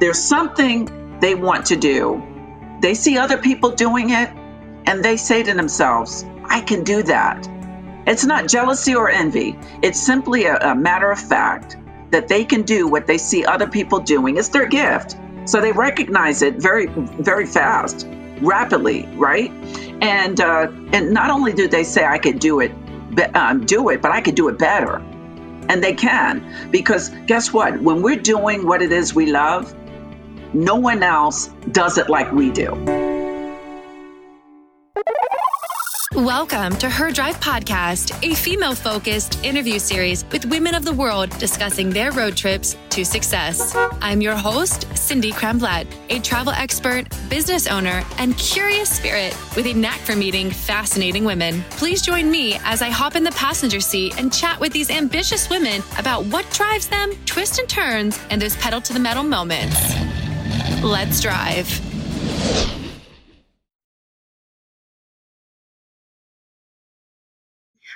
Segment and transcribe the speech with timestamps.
[0.00, 2.22] there's something they want to do.
[2.80, 4.30] They see other people doing it
[4.86, 7.48] and they say to themselves, I can do that.
[8.06, 11.76] It's not jealousy or envy, it's simply a, a matter of fact
[12.10, 14.38] that they can do what they see other people doing.
[14.38, 15.16] It's their gift.
[15.44, 18.06] So they recognize it very, very fast,
[18.40, 19.50] rapidly, right?
[20.00, 22.72] And uh, and not only do they say I could do it,
[23.34, 24.96] um, do it, but I could do it better,
[25.68, 27.80] and they can because guess what?
[27.80, 29.74] When we're doing what it is we love,
[30.54, 32.72] no one else does it like we do.
[36.14, 41.30] Welcome to Her Drive Podcast, a female focused interview series with women of the world
[41.38, 43.76] discussing their road trips to success.
[44.00, 49.74] I'm your host, Cindy Kremblatt, a travel expert, business owner, and curious spirit with a
[49.74, 51.62] knack for meeting fascinating women.
[51.70, 55.48] Please join me as I hop in the passenger seat and chat with these ambitious
[55.48, 59.94] women about what drives them, twists and turns, and those pedal to the metal moments.
[60.82, 61.68] Let's drive.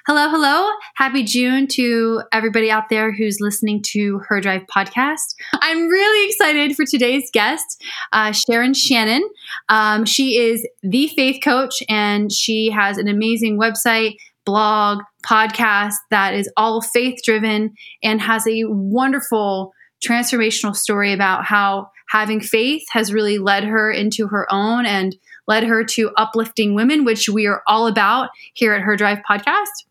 [0.04, 0.68] Hello, hello.
[0.96, 5.36] Happy June to everybody out there who's listening to Her Drive podcast.
[5.54, 7.80] I'm really excited for today's guest,
[8.10, 9.22] uh, Sharon Shannon.
[9.68, 16.34] Um, she is the faith coach and she has an amazing website, blog, podcast that
[16.34, 19.72] is all faith driven and has a wonderful
[20.04, 25.16] transformational story about how having faith has really led her into her own and
[25.48, 29.86] led her to uplifting women, which we are all about here at Her Drive podcast.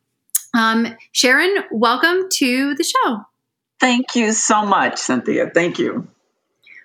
[0.55, 3.21] Um, Sharon, welcome to the show.
[3.79, 5.49] Thank you so much, Cynthia.
[5.49, 6.07] Thank you.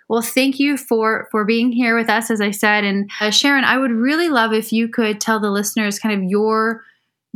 [0.08, 2.84] Well, thank you for for being here with us, as I said.
[2.84, 6.30] And uh, Sharon, I would really love if you could tell the listeners kind of
[6.30, 6.82] your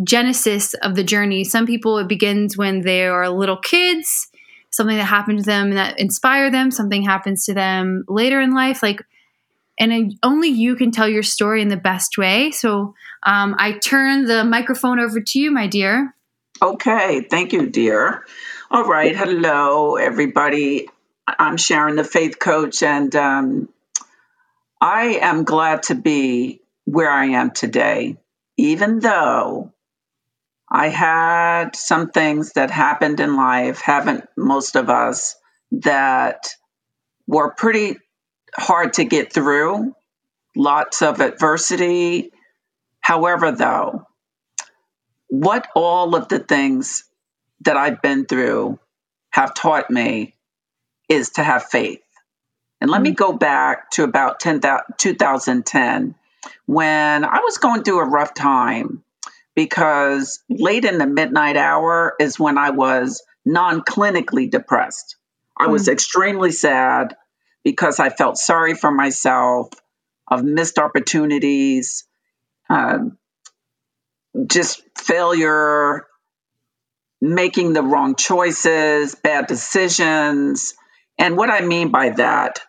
[0.03, 1.45] genesis of the journey.
[1.45, 4.30] Some people it begins when they are little kids,
[4.71, 6.71] something that happened to them that inspired them.
[6.71, 9.03] Something happens to them later in life, like.
[9.79, 12.51] And only you can tell your story in the best way.
[12.51, 16.15] So um, I turn the microphone over to you, my dear.
[16.61, 18.27] Okay, thank you, dear.
[18.71, 20.91] All right, hello, everybody.
[21.27, 23.69] I'm Sharon, the faith coach, and um,
[24.81, 28.19] I am glad to be where I am today,
[28.57, 29.73] even though
[30.71, 35.35] I had some things that happened in life, haven't most of us,
[35.73, 36.49] that
[37.27, 37.97] were pretty
[38.57, 39.95] hard to get through,
[40.57, 42.33] lots of adversity.
[43.01, 44.07] However, though,
[45.29, 47.05] what all of the things
[47.63, 48.79] that I've been through
[49.31, 50.35] have taught me
[51.09, 52.03] is to have faith.
[52.81, 53.05] And let mm-hmm.
[53.05, 54.61] me go back to about 10,
[54.97, 56.15] 2010
[56.67, 59.03] when I was going through a rough time
[59.55, 65.17] because late in the midnight hour is when I was non clinically depressed.
[65.59, 65.93] I was mm-hmm.
[65.93, 67.17] extremely sad
[67.65, 69.69] because I felt sorry for myself,
[70.31, 72.07] of missed opportunities,
[72.71, 72.99] uh,
[74.47, 76.07] just failure,
[77.21, 80.75] making the wrong choices, bad decisions.
[81.19, 82.61] And what I mean by that,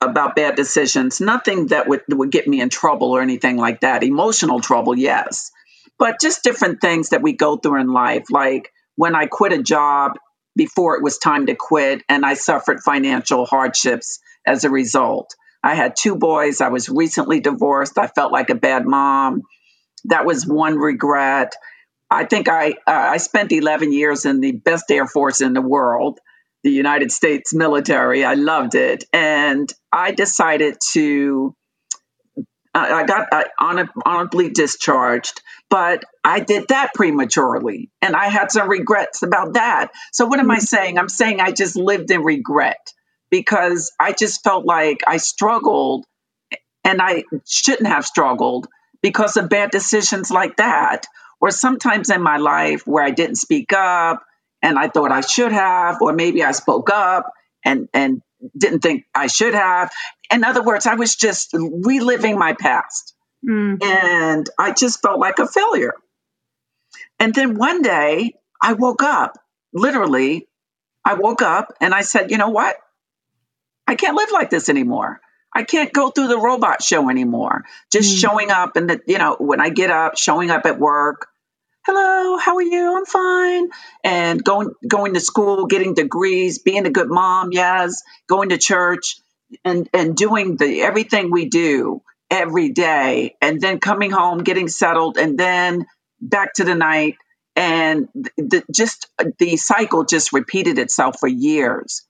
[0.00, 4.02] about bad decisions, nothing that would, would get me in trouble or anything like that.
[4.02, 5.52] Emotional trouble, yes.
[5.98, 9.62] But just different things that we go through in life, like when I quit a
[9.62, 10.12] job
[10.56, 15.34] before it was time to quit, and I suffered financial hardships as a result.
[15.62, 16.60] I had two boys.
[16.60, 17.98] I was recently divorced.
[17.98, 19.42] I felt like a bad mom
[20.04, 21.54] that was one regret.
[22.10, 25.62] I think I uh, I spent 11 years in the best air force in the
[25.62, 26.18] world,
[26.62, 28.24] the United States military.
[28.24, 31.54] I loved it, and I decided to.
[32.74, 33.44] I got uh,
[34.04, 35.40] honorably discharged,
[35.70, 39.92] but I did that prematurely, and I had some regrets about that.
[40.12, 40.64] So what am I mm-hmm.
[40.64, 40.98] saying?
[40.98, 42.92] I'm saying I just lived in regret
[43.30, 46.04] because I just felt like I struggled,
[46.82, 48.66] and I shouldn't have struggled
[49.02, 51.06] because of bad decisions like that.
[51.40, 54.24] Or sometimes in my life where I didn't speak up
[54.62, 57.30] and I thought I should have, or maybe I spoke up
[57.62, 58.22] and, and
[58.56, 59.90] didn't think I should have.
[60.32, 63.14] In other words, I was just reliving my past.
[63.46, 63.82] Mm.
[63.82, 65.94] And I just felt like a failure.
[67.18, 69.38] And then one day I woke up,
[69.72, 70.48] literally,
[71.04, 72.76] I woke up and I said, you know what?
[73.86, 75.20] I can't live like this anymore.
[75.54, 77.64] I can't go through the robot show anymore.
[77.92, 78.20] Just mm.
[78.20, 81.28] showing up and the, you know, when I get up, showing up at work,
[81.86, 82.96] hello, how are you?
[82.96, 83.68] I'm fine.
[84.02, 89.16] And going going to school, getting degrees, being a good mom, yes, going to church
[89.64, 95.18] and and doing the everything we do every day and then coming home, getting settled
[95.18, 95.86] and then
[96.20, 97.16] back to the night
[97.54, 99.06] and the, just
[99.38, 102.02] the cycle just repeated itself for years.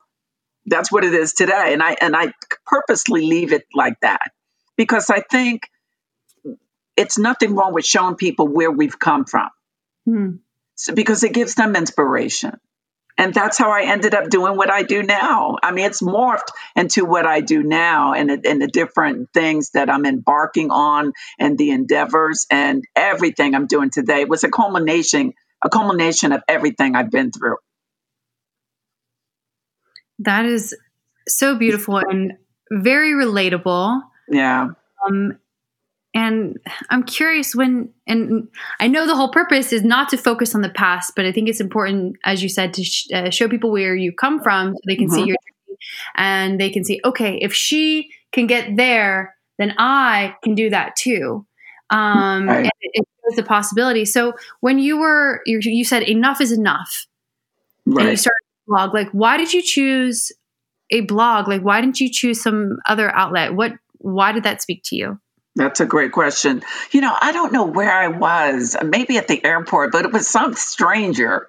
[0.65, 1.73] That's what it is today.
[1.73, 2.31] And I and I
[2.65, 4.31] purposely leave it like that
[4.77, 5.63] because I think
[6.95, 9.49] it's nothing wrong with showing people where we've come from.
[10.05, 10.35] Hmm.
[10.75, 12.57] So, because it gives them inspiration
[13.17, 15.57] and that's how I ended up doing what I do now.
[15.61, 19.89] I mean, it's morphed into what I do now and, and the different things that
[19.89, 25.33] I'm embarking on and the endeavors and everything I'm doing today was a culmination,
[25.63, 27.57] a culmination of everything I've been through.
[30.19, 30.75] That is
[31.27, 32.33] so beautiful and
[32.71, 34.01] very relatable.
[34.29, 34.69] Yeah.
[35.07, 35.37] Um,
[36.13, 38.47] and I'm curious when, and
[38.79, 41.49] I know the whole purpose is not to focus on the past, but I think
[41.49, 44.79] it's important, as you said, to sh- uh, show people where you come from so
[44.85, 45.15] they can mm-hmm.
[45.15, 45.77] see your journey
[46.15, 50.95] and they can see, okay, if she can get there, then I can do that
[50.95, 51.45] too.
[51.89, 52.65] Um, right.
[52.65, 54.05] it, it shows the possibility.
[54.05, 57.07] So when you were, you, you said enough is enough,
[57.85, 58.01] right.
[58.01, 58.37] and you started
[58.67, 58.93] a blog.
[58.93, 60.31] Like, why did you choose
[60.91, 61.47] a blog?
[61.47, 63.55] Like, why didn't you choose some other outlet?
[63.55, 63.73] What?
[63.97, 65.19] Why did that speak to you?
[65.55, 66.63] That's a great question.
[66.91, 70.27] You know, I don't know where I was, maybe at the airport, but it was
[70.27, 71.47] some stranger.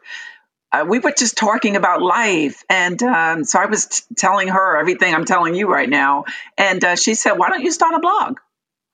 [0.71, 2.65] Uh, we were just talking about life.
[2.69, 6.25] And um, so I was t- telling her everything I'm telling you right now.
[6.59, 8.39] And uh, she said, Why don't you start a blog?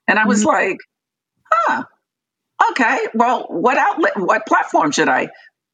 [0.07, 0.49] And I was mm-hmm.
[0.49, 0.77] like,
[1.51, 1.83] Huh,
[2.71, 2.99] okay.
[3.13, 5.29] Well, what outlet, what platform should I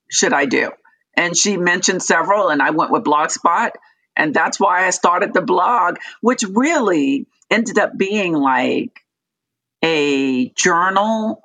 [0.10, 0.72] should I do?
[1.16, 3.72] And she mentioned several, and I went with Blogspot.
[4.16, 9.04] And that's why I started the blog, which really ended up being like
[9.83, 11.41] a journal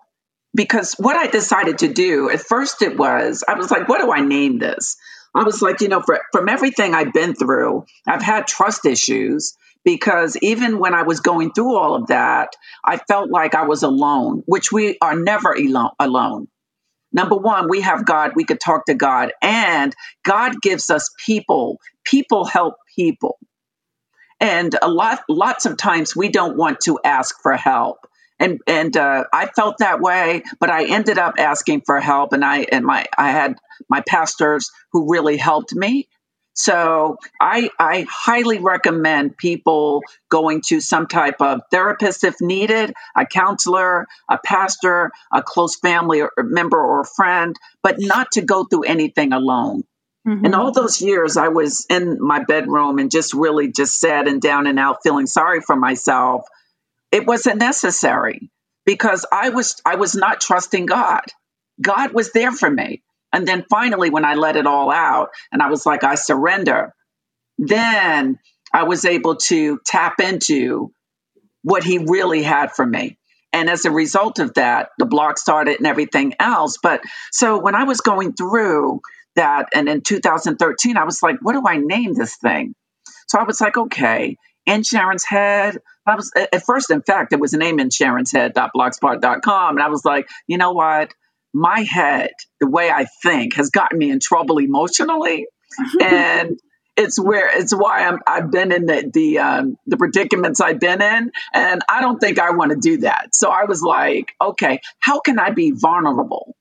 [0.54, 4.12] because what I decided to do at first it was I was like, what do
[4.12, 4.96] I name this?
[5.34, 9.54] I was like, you know, for, from everything I've been through, I've had trust issues
[9.84, 12.50] because even when I was going through all of that,
[12.84, 15.56] I felt like I was alone, which we are never
[15.98, 16.48] alone.
[17.12, 19.94] Number one, we have God, we could talk to God, and
[20.24, 21.78] God gives us people.
[22.04, 23.38] People help people.
[24.40, 28.06] And a lot lots of times we don't want to ask for help
[28.42, 32.44] and and uh, I felt that way, but I ended up asking for help, and
[32.44, 33.54] I and my I had
[33.88, 36.08] my pastors who really helped me.
[36.54, 43.26] So I I highly recommend people going to some type of therapist if needed, a
[43.26, 48.82] counselor, a pastor, a close family or member or friend, but not to go through
[48.82, 49.84] anything alone.
[50.26, 50.46] Mm-hmm.
[50.46, 54.42] And all those years, I was in my bedroom and just really just sad and
[54.42, 56.44] down and out, feeling sorry for myself
[57.12, 58.50] it wasn't necessary
[58.84, 61.24] because I was I was not trusting God.
[61.80, 63.02] God was there for me.
[63.32, 66.94] And then finally when I let it all out and I was like I surrender,
[67.58, 68.38] then
[68.72, 70.92] I was able to tap into
[71.62, 73.18] what he really had for me.
[73.52, 76.78] And as a result of that, the blog started and everything else.
[76.82, 79.02] But so when I was going through
[79.36, 82.74] that, and in 2013, I was like, what do I name this thing?
[83.28, 85.78] So I was like, okay, in Sharon's head.
[86.06, 89.76] I was at first, in fact, it was a name in Sharon's head.blogspot.com.
[89.76, 91.12] And I was like, you know what?
[91.54, 92.30] My head,
[92.60, 95.46] the way I think, has gotten me in trouble emotionally.
[96.00, 96.58] and
[96.96, 101.00] it's where it's why I'm, I've been in the the, um, the predicaments I've been
[101.00, 103.34] in, and I don't think I want to do that.
[103.34, 106.54] So I was like, okay, how can I be vulnerable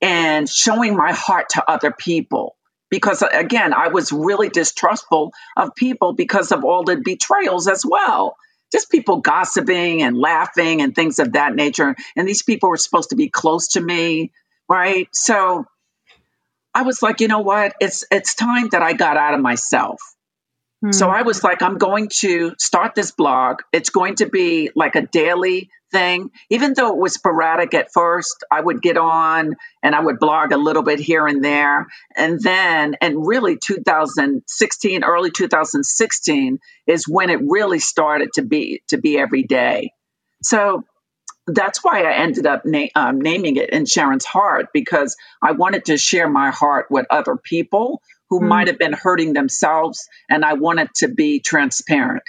[0.00, 2.56] and showing my heart to other people?
[2.92, 8.36] Because again, I was really distrustful of people because of all the betrayals as well.
[8.70, 11.96] Just people gossiping and laughing and things of that nature.
[12.16, 14.30] And these people were supposed to be close to me,
[14.68, 15.08] right?
[15.12, 15.64] So
[16.74, 17.72] I was like, you know what?
[17.80, 19.98] It's it's time that I got out of myself.
[20.90, 21.14] So hmm.
[21.14, 23.60] I was like, I'm going to start this blog.
[23.72, 26.30] It's going to be like a daily thing.
[26.50, 30.50] Even though it was sporadic at first, I would get on and I would blog
[30.50, 31.86] a little bit here and there.
[32.16, 38.98] And then, and really 2016, early 2016 is when it really started to be, to
[38.98, 39.92] be every day.
[40.42, 40.82] So
[41.46, 45.84] that's why I ended up na- um, naming it in Sharon's Heart because I wanted
[45.86, 48.00] to share my heart with other people
[48.32, 48.48] who mm.
[48.48, 52.22] might have been hurting themselves, and I wanted to be transparent.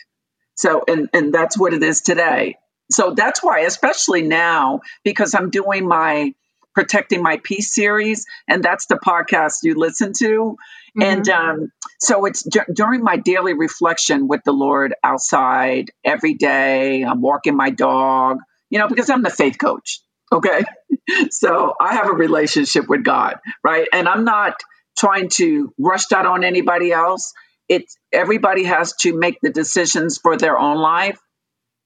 [0.56, 2.58] So, and and that's what it is today.
[2.92, 6.34] So that's why, especially now, because I'm doing my
[6.76, 10.58] protecting my peace series, and that's the podcast you listen to.
[11.00, 11.02] Mm-hmm.
[11.02, 17.04] And um, so it's d- during my daily reflection with the Lord outside every day.
[17.04, 20.02] I'm walking my dog, you know, because I'm the faith coach.
[20.34, 20.66] Okay.
[21.30, 23.88] so I have a relationship with God, right?
[23.94, 24.56] And I'm not
[24.98, 27.34] trying to rush that on anybody else.
[27.70, 31.20] It's everybody has to make the decisions for their own life,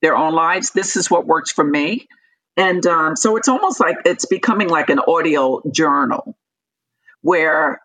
[0.02, 0.72] their own lives.
[0.72, 2.08] This is what works for me.
[2.56, 6.36] And um, so it's almost like it's becoming like an audio journal
[7.22, 7.80] where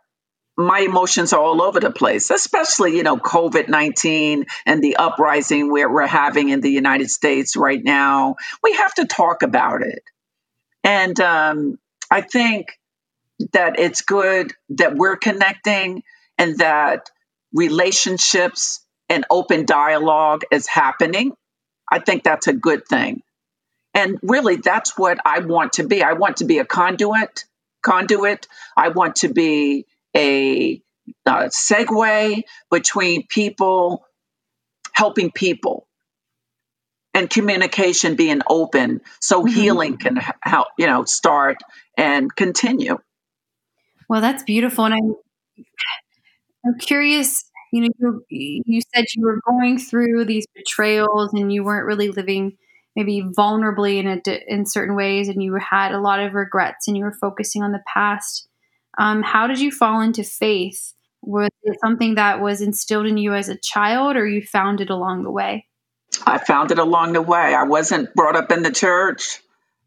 [0.57, 5.71] my emotions are all over the place, especially, you know, COVID 19 and the uprising
[5.71, 8.37] where we're having in the United States right now.
[8.63, 10.03] We have to talk about it.
[10.85, 11.79] And um,
[12.11, 12.69] I think
[13.53, 16.03] that it's good that we're connecting
[16.39, 17.11] and that
[17.53, 21.33] relationships and open dialogue is happening.
[21.91, 23.23] I think that's a good thing.
[23.95, 26.03] And really, that's what I want to be.
[26.03, 27.45] I want to be a conduit.
[27.83, 28.47] Conduit.
[28.77, 30.81] I want to be a,
[31.27, 34.07] a segue between people
[34.93, 35.87] helping people
[37.15, 39.55] and communication being open so mm-hmm.
[39.55, 41.59] healing can help you know start
[41.97, 42.99] and continue
[44.13, 45.15] well that's beautiful and i'm
[46.67, 51.65] i'm curious you know you, you said you were going through these betrayals and you
[51.65, 52.57] weren't really living
[52.95, 56.97] maybe vulnerably in a in certain ways and you had a lot of regrets and
[56.97, 58.47] you were focusing on the past
[58.99, 60.95] um, how did you fall into faith?
[61.23, 64.91] Was it something that was instilled in you as a child, or you found it
[64.91, 65.67] along the way?
[66.27, 67.55] I found it along the way.
[67.55, 69.41] I wasn't brought up in the church.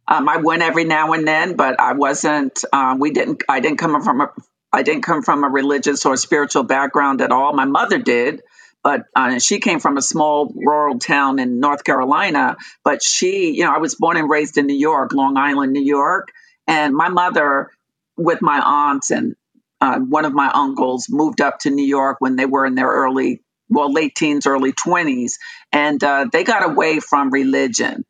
[0.07, 2.63] Um, I went every now and then, but I wasn't.
[2.71, 3.43] Um, we didn't.
[3.49, 4.31] I didn't come from a.
[4.71, 7.53] I didn't come from a religious or spiritual background at all.
[7.53, 8.41] My mother did,
[8.83, 12.57] but uh, she came from a small rural town in North Carolina.
[12.83, 15.83] But she, you know, I was born and raised in New York, Long Island, New
[15.83, 16.29] York,
[16.67, 17.71] and my mother
[18.17, 19.35] with my aunts and
[19.81, 22.87] uh, one of my uncles moved up to New York when they were in their
[22.89, 25.33] early, well, late teens, early 20s,
[25.71, 28.05] and uh, they got away from religion.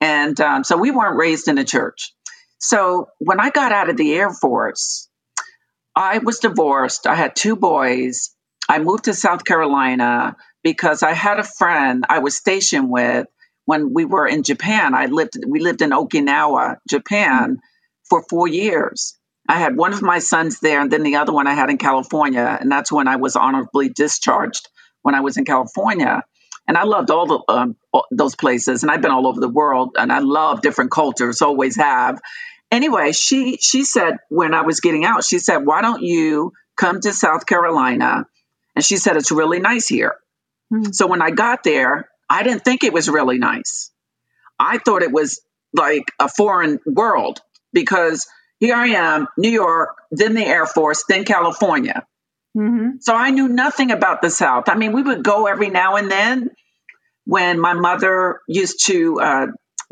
[0.00, 2.12] And um, so we weren't raised in a church.
[2.58, 5.08] So when I got out of the Air Force,
[5.94, 7.06] I was divorced.
[7.06, 8.30] I had two boys.
[8.68, 13.26] I moved to South Carolina because I had a friend I was stationed with
[13.64, 14.94] when we were in Japan.
[14.94, 17.58] I lived we lived in Okinawa, Japan
[18.08, 19.18] for 4 years.
[19.48, 21.78] I had one of my sons there, and then the other one I had in
[21.78, 24.68] California, and that's when I was honorably discharged
[25.02, 26.22] when I was in California.
[26.68, 27.76] And I loved all the um,
[28.10, 31.76] those places, and I've been all over the world, and I love different cultures, always
[31.76, 32.20] have.
[32.70, 37.00] Anyway, she she said when I was getting out, she said, "Why don't you come
[37.00, 38.26] to South Carolina?"
[38.76, 40.16] And she said, "It's really nice here."
[40.72, 40.92] Mm-hmm.
[40.92, 43.90] So when I got there, I didn't think it was really nice.
[44.58, 45.40] I thought it was
[45.72, 47.40] like a foreign world
[47.72, 48.26] because
[48.60, 52.06] here I am, New York, then the Air Force, then California.
[52.58, 52.88] Mm-hmm.
[53.00, 54.68] So I knew nothing about the South.
[54.68, 56.50] I mean, we would go every now and then
[57.24, 59.46] when my mother used to uh,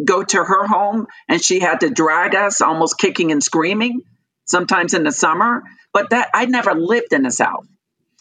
[0.05, 4.01] go to her home and she had to drag us almost kicking and screaming
[4.47, 5.63] sometimes in the summer.
[5.93, 7.67] But that I never lived in the South.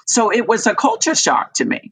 [0.06, 1.92] So it was a culture shock to me.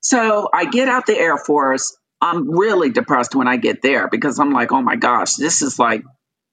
[0.00, 1.96] So I get out the Air Force.
[2.20, 5.78] I'm really depressed when I get there because I'm like, oh my gosh, this is
[5.78, 6.04] like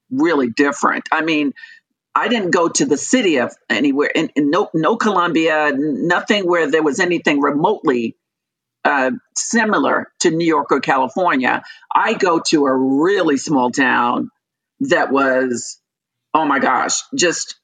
[0.09, 1.09] really different.
[1.11, 1.53] I mean,
[2.13, 6.69] I didn't go to the city of anywhere in, in no no Columbia, nothing where
[6.69, 8.17] there was anything remotely
[8.83, 11.63] uh, similar to New York or California.
[11.93, 14.29] I go to a really small town
[14.81, 15.79] that was,
[16.33, 17.55] oh my gosh, just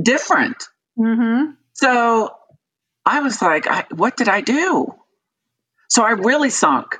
[0.00, 0.56] different.
[0.98, 1.52] Mm-hmm.
[1.74, 2.34] So
[3.04, 4.94] I was like, I, what did I do?
[5.88, 6.96] So I really sunk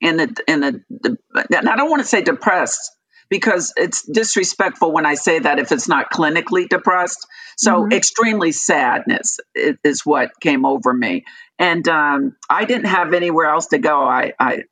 [0.00, 1.18] in the in the, the
[1.58, 2.95] and I don't want to say depressed
[3.28, 7.26] because it's disrespectful when I say that if it's not clinically depressed.
[7.56, 7.92] So mm-hmm.
[7.92, 11.24] extremely sadness is, what came over me,
[11.58, 14.04] and um, I didn't have anywhere else to go.
[14.04, 14.64] I, I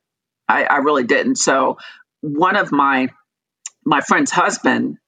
[0.49, 1.37] I I really didn't.
[1.37, 1.79] So
[2.21, 3.09] one of my
[3.85, 4.99] my friend's husband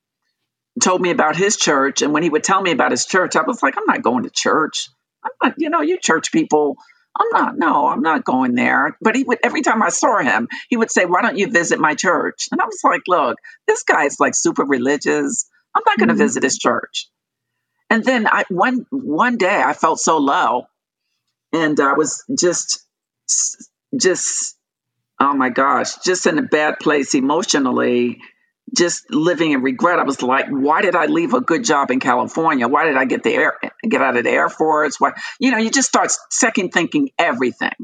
[0.82, 3.42] told me about his church, and when he would tell me about his church, I
[3.42, 4.88] was like, I'm not going to church.
[5.24, 6.76] I'm not, you know, you church people
[7.18, 8.96] I'm not, no, I'm not going there.
[9.00, 11.78] But he would, every time I saw him, he would say, Why don't you visit
[11.78, 12.48] my church?
[12.52, 15.48] And I was like, Look, this guy's like super religious.
[15.74, 16.22] I'm not going to mm-hmm.
[16.22, 17.08] visit his church.
[17.88, 20.66] And then I, one, one day I felt so low
[21.52, 22.84] and I was just,
[23.96, 24.56] just,
[25.20, 28.20] oh my gosh, just in a bad place emotionally
[28.74, 29.98] just living in regret.
[29.98, 32.68] I was like, why did I leave a good job in California?
[32.68, 35.00] Why did I get the air get out of the Air Force?
[35.00, 37.74] Why you know, you just start second thinking everything.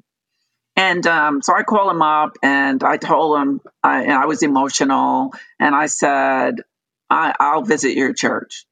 [0.74, 5.34] And um, so I called him up and I told him I, I was emotional
[5.60, 6.62] and I said,
[7.10, 8.64] I, I'll visit your church.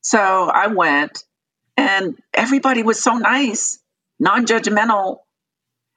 [0.00, 1.24] So I went
[1.76, 3.78] and everybody was so nice,
[4.18, 5.18] non judgmental.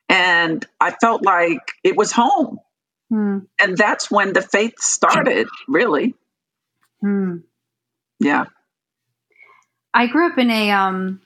[0.10, 2.60] And I felt like it was home.
[3.12, 3.40] Hmm.
[3.60, 6.16] And that's when the faith started, really.
[7.02, 7.40] Hmm.
[8.22, 8.46] Yeah.
[9.94, 11.20] I grew up in a um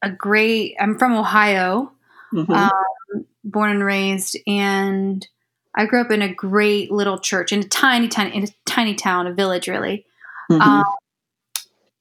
[0.00, 1.92] a great I'm from Ohio.
[2.32, 2.50] Mm-hmm.
[2.50, 5.26] Um, born and raised and
[5.74, 8.94] I grew up in a great little church in a tiny tiny in a tiny
[8.94, 10.06] town, a village really.
[10.50, 10.62] Mm-hmm.
[10.62, 10.84] Um,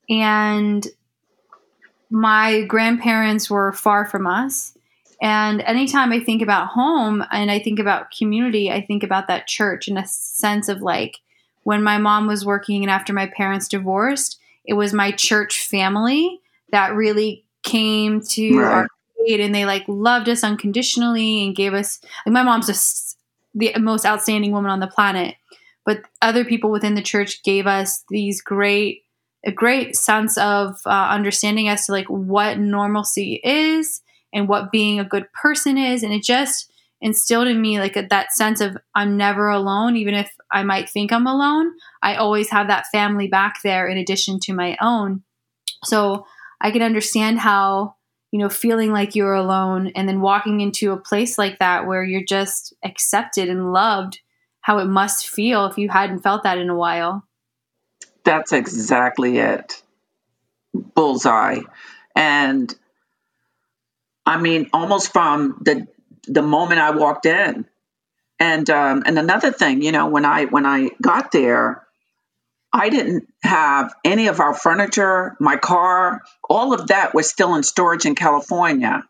[0.09, 0.87] and
[2.09, 4.77] my grandparents were far from us
[5.21, 9.47] and anytime I think about home and I think about community, I think about that
[9.47, 11.19] church in a sense of like
[11.63, 16.41] when my mom was working and after my parents divorced, it was my church family
[16.71, 18.73] that really came to right.
[18.73, 18.87] our
[19.27, 23.17] aid and they like loved us unconditionally and gave us like my mom's just
[23.53, 25.35] the most outstanding woman on the planet
[25.85, 29.03] but other people within the church gave us these great
[29.43, 34.01] a great sense of uh, understanding as to like what normalcy is
[34.33, 36.03] and what being a good person is.
[36.03, 36.71] And it just
[37.01, 40.89] instilled in me like a, that sense of I'm never alone, even if I might
[40.89, 41.73] think I'm alone.
[42.01, 45.23] I always have that family back there in addition to my own.
[45.83, 46.25] So
[46.61, 47.95] I can understand how,
[48.31, 52.03] you know, feeling like you're alone and then walking into a place like that where
[52.03, 54.19] you're just accepted and loved,
[54.61, 57.27] how it must feel if you hadn't felt that in a while.
[58.23, 59.81] That's exactly it.
[60.73, 61.61] Bullseye.
[62.15, 62.73] And
[64.31, 65.87] I mean, almost from the
[66.27, 67.65] the moment I walked in.
[68.39, 71.85] And um, and another thing, you know, when I when I got there,
[72.73, 77.63] I didn't have any of our furniture, my car, all of that was still in
[77.63, 79.03] storage in California.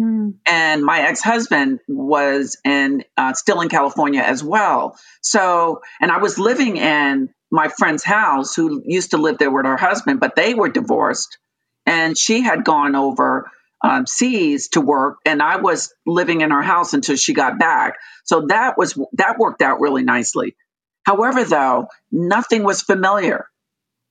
[0.00, 0.34] Mm.
[0.46, 4.96] And my ex husband was in uh, still in California as well.
[5.22, 9.66] So, and I was living in my friend's house who used to live there with
[9.66, 11.38] her husband, but they were divorced.
[11.84, 13.50] And she had gone over
[13.82, 17.94] um, seas to work, and I was living in her house until she got back.
[18.24, 20.56] So that was that worked out really nicely.
[21.04, 23.46] However, though, nothing was familiar.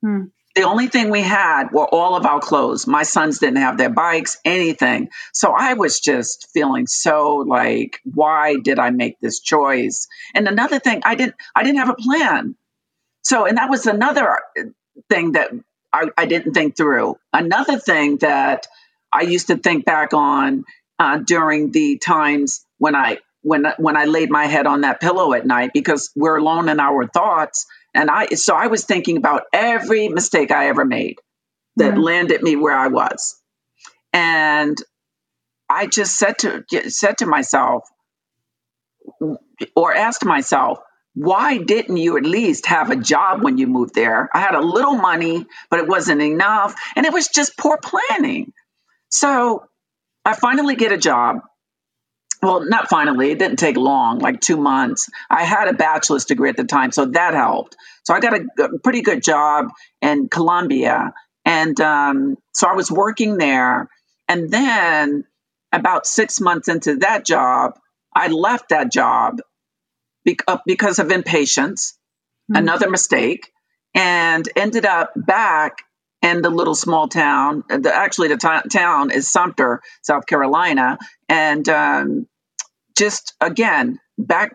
[0.02, 0.26] Hmm.
[0.56, 2.88] The only thing we had were all of our clothes.
[2.88, 5.10] My sons didn't have their bikes, anything.
[5.32, 10.08] So I was just feeling so like, why did I make this choice?
[10.34, 12.56] And another thing, I didn't I didn't have a plan.
[13.22, 14.40] So, and that was another
[15.10, 15.52] thing that
[15.94, 17.18] I, I didn't think through.
[17.32, 18.66] Another thing that
[19.12, 20.66] I used to think back on
[21.00, 25.34] uh, during the times when I when when I laid my head on that pillow
[25.34, 27.66] at night because we're alone in our thoughts.
[27.94, 31.20] And I so I was thinking about every mistake I ever made
[31.78, 32.02] that mm-hmm.
[32.02, 33.36] landed me where I was.
[34.12, 34.78] And
[35.70, 37.88] I just said to said to myself
[39.76, 40.80] or asked myself,
[41.14, 44.30] why didn't you at least have a job when you moved there?
[44.34, 46.76] I had a little money, but it wasn't enough.
[46.96, 48.54] And it was just poor planning.
[49.10, 49.66] So
[50.26, 51.40] I finally get a job.
[52.42, 55.10] Well, not finally, it didn't take long, like two months.
[55.30, 57.76] I had a bachelor's degree at the time, so that helped.
[58.04, 59.70] So I got a, a pretty good job
[60.02, 61.14] in Columbia.
[61.46, 63.90] And um, so I was working there.
[64.28, 65.24] And then
[65.72, 67.80] about six months into that job,
[68.14, 69.40] I left that job
[70.48, 71.98] uh, because of impatience,
[72.52, 72.62] mm-hmm.
[72.62, 73.52] another mistake,
[73.96, 75.84] and ended up back
[76.22, 77.64] and the little small town.
[77.70, 80.98] The, actually, the t- town is Sumter, South Carolina,
[81.30, 82.28] and um,
[82.98, 84.54] just again back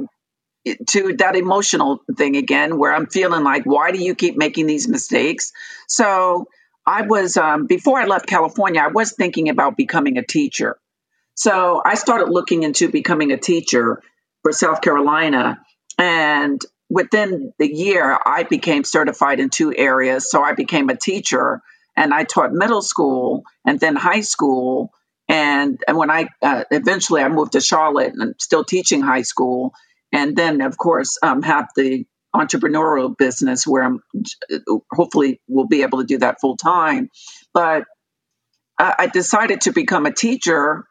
[0.89, 4.89] to that emotional thing again, where I'm feeling like, why do you keep making these
[4.89, 5.53] mistakes?
[5.89, 6.47] So
[6.87, 10.79] I was um, before I left California, I was thinking about becoming a teacher.
[11.35, 14.03] So I started looking into becoming a teacher
[14.43, 15.61] for South Carolina,
[15.99, 16.61] and
[16.93, 20.31] within the year, I became certified in two areas.
[20.31, 21.63] So I became a teacher
[21.97, 24.91] and I taught middle school and then high school.
[25.27, 29.23] And, and when I uh, eventually I moved to Charlotte and I'm still teaching high
[29.23, 29.73] school.
[30.13, 32.05] And then, of course, um, have the
[32.37, 34.03] entrepreneurial business where I'm
[34.91, 37.09] hopefully will be able to do that full time.
[37.55, 37.85] But
[38.79, 40.85] I, I decided to become a teacher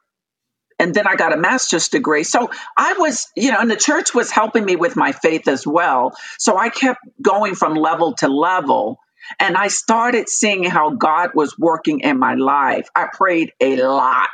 [0.82, 2.24] and then I got a master's degree.
[2.24, 5.66] So I was, you know, and the church was helping me with my faith as
[5.66, 6.14] well.
[6.40, 8.98] So I kept going from level to level.
[9.40, 12.90] And I started seeing how God was working in my life.
[12.96, 14.32] I prayed a lot.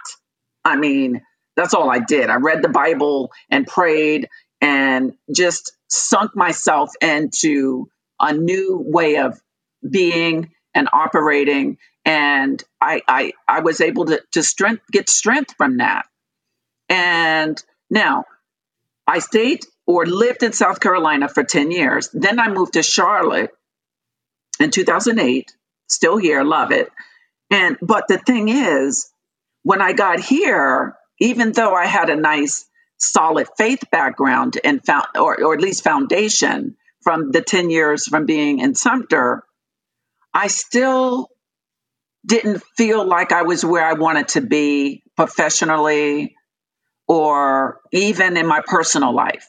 [0.63, 1.21] I mean,
[1.57, 2.29] that's all I did.
[2.29, 4.29] I read the Bible and prayed
[4.61, 7.89] and just sunk myself into
[8.21, 9.37] a new way of
[9.87, 11.77] being and operating.
[12.05, 16.05] And I, I, I was able to, to strength, get strength from that.
[16.89, 18.25] And now
[19.05, 22.09] I stayed or lived in South Carolina for 10 years.
[22.13, 23.51] Then I moved to Charlotte
[24.59, 25.55] in 2008,
[25.87, 26.89] still here, love it.
[27.49, 29.09] And but the thing is,
[29.63, 32.65] when I got here, even though I had a nice
[32.97, 38.25] solid faith background and found, or, or at least foundation from the 10 years from
[38.25, 39.43] being in Sumter,
[40.33, 41.29] I still
[42.25, 46.36] didn't feel like I was where I wanted to be professionally
[47.07, 49.47] or even in my personal life.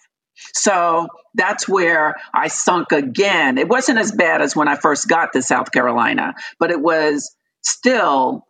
[0.54, 3.58] So that's where I sunk again.
[3.58, 7.34] It wasn't as bad as when I first got to South Carolina, but it was
[7.62, 8.46] still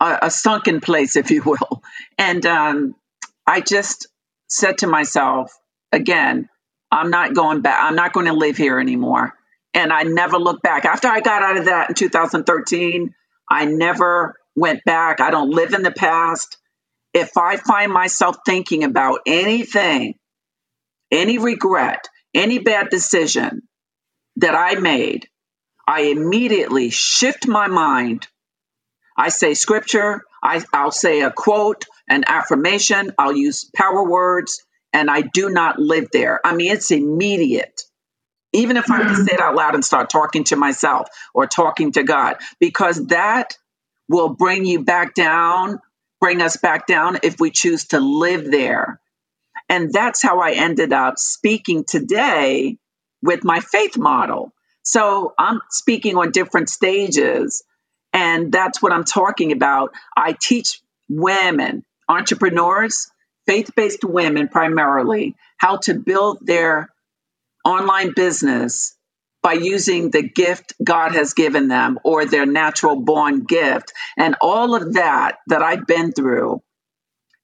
[0.00, 1.82] a, a sunken place, if you will.
[2.18, 2.94] And um,
[3.46, 4.08] I just
[4.48, 5.52] said to myself,
[5.92, 6.48] again,
[6.90, 7.78] I'm not going back.
[7.82, 9.34] I'm not going to live here anymore.
[9.72, 10.84] And I never looked back.
[10.84, 13.12] After I got out of that in 2013,
[13.50, 15.20] I never went back.
[15.20, 16.56] I don't live in the past.
[17.14, 20.16] If I find myself thinking about anything,
[21.12, 23.62] any regret, any bad decision
[24.36, 25.28] that I made,
[25.86, 28.26] I immediately shift my mind.
[29.16, 35.08] I say scripture, I, will say a quote, an affirmation, I'll use power words, and
[35.08, 36.40] I do not live there.
[36.44, 37.82] I mean, it's immediate.
[38.52, 41.92] Even if I to say it out loud and start talking to myself or talking
[41.92, 43.56] to God, because that
[44.08, 45.80] will bring you back down,
[46.20, 49.00] bring us back down if we choose to live there.
[49.68, 52.76] And that's how I ended up speaking today
[53.22, 54.52] with my faith model.
[54.82, 57.62] So I'm speaking on different stages,
[58.12, 59.92] and that's what I'm talking about.
[60.16, 63.10] I teach women, entrepreneurs,
[63.46, 66.90] faith based women primarily, how to build their
[67.64, 68.94] online business
[69.44, 73.92] by using the gift God has given them or their natural born gift.
[74.16, 76.62] And all of that that I've been through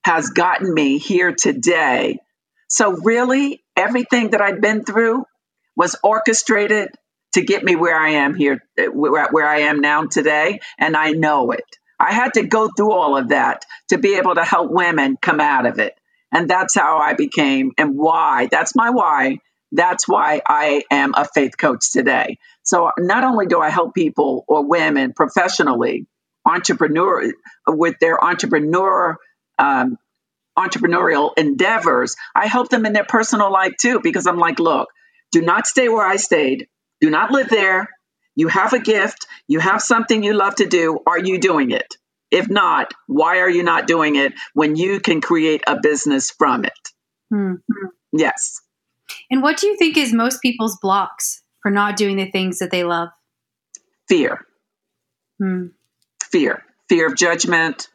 [0.03, 2.19] has gotten me here today.
[2.69, 5.27] So, really, everything that I've been through
[5.77, 6.89] was orchestrated
[7.35, 10.61] to get me where I am here, where, I am now today.
[10.79, 11.65] And I know it.
[11.99, 15.39] I had to go through all of that to be able to help women come
[15.39, 15.95] out of it.
[16.33, 18.49] And that's how I became and why.
[18.51, 19.39] That's my why.
[19.73, 22.39] That's why I am a faith coach today.
[22.63, 26.07] So not only do I help people or women professionally,
[26.47, 27.33] entrepreneur
[27.67, 29.17] with their entrepreneur
[29.59, 29.99] um,
[30.59, 34.89] entrepreneurial endeavors, I help them in their personal life too, because I'm like, look,
[35.33, 36.69] do not stay where I stayed.
[37.01, 37.89] Do not live there.
[38.35, 39.27] You have a gift.
[39.49, 40.99] You have something you love to do.
[41.07, 41.97] Are you doing it?
[42.31, 46.65] If not, why are you not doing it when you can create a business from
[46.65, 46.73] it?
[47.33, 47.87] Mm-hmm.
[48.13, 48.61] Yes.
[49.31, 52.71] And what do you think is most people's blocks for not doing the things that
[52.71, 53.09] they love?
[54.09, 54.45] Fear.
[55.39, 55.67] Hmm.
[56.25, 56.63] Fear.
[56.89, 57.89] Fear of judgment,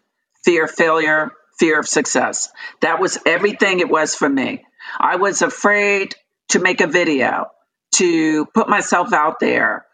[0.43, 2.49] fear of failure, fear of success.
[2.81, 4.63] That was everything it was for me.
[4.99, 6.15] I was afraid
[6.49, 7.47] to make a video,
[7.95, 9.85] to put myself out there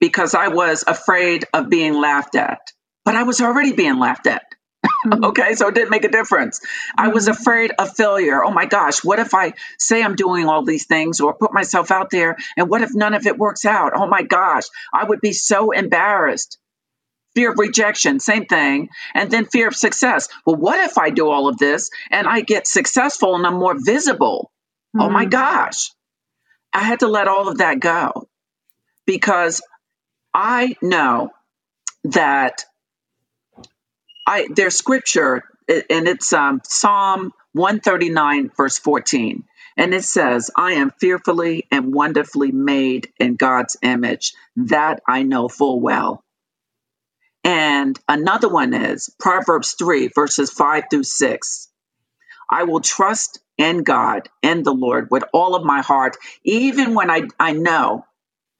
[0.00, 2.60] because I was afraid of being laughed at.
[3.04, 4.42] But I was already being laughed at.
[5.04, 5.24] Mm-hmm.
[5.24, 6.60] okay, so it didn't make a difference.
[6.60, 7.00] Mm-hmm.
[7.00, 7.38] I was mm-hmm.
[7.38, 8.42] afraid of failure.
[8.42, 11.90] Oh my gosh, what if I say I'm doing all these things or put myself
[11.90, 13.92] out there and what if none of it works out?
[13.94, 16.58] Oh my gosh, I would be so embarrassed
[17.34, 18.88] fear of rejection, same thing.
[19.14, 20.28] And then fear of success.
[20.46, 23.74] Well, what if I do all of this and I get successful and I'm more
[23.76, 24.50] visible?
[24.96, 25.00] Mm-hmm.
[25.00, 25.30] Oh my mm-hmm.
[25.30, 25.90] gosh.
[26.72, 28.28] I had to let all of that go
[29.06, 29.62] because
[30.32, 31.30] I know
[32.04, 32.64] that
[34.26, 39.44] I there's scripture and it's um, Psalm 139 verse 14
[39.76, 44.34] and it says I am fearfully and wonderfully made in God's image.
[44.56, 46.22] That I know full well.
[47.42, 51.68] And another one is Proverbs 3, verses 5 through 6.
[52.50, 57.10] I will trust in God, in the Lord, with all of my heart, even when
[57.10, 58.06] I, I know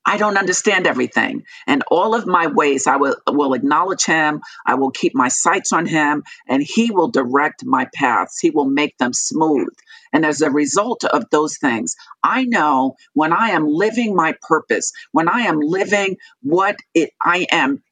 [0.06, 1.44] I don't understand everything.
[1.66, 4.40] And all of my ways, I will, will acknowledge Him.
[4.66, 8.38] I will keep my sights on Him, and He will direct my paths.
[8.38, 9.74] He will make them smooth.
[10.12, 14.92] And as a result of those things, I know when I am living my purpose,
[15.12, 17.82] when I am living what it I am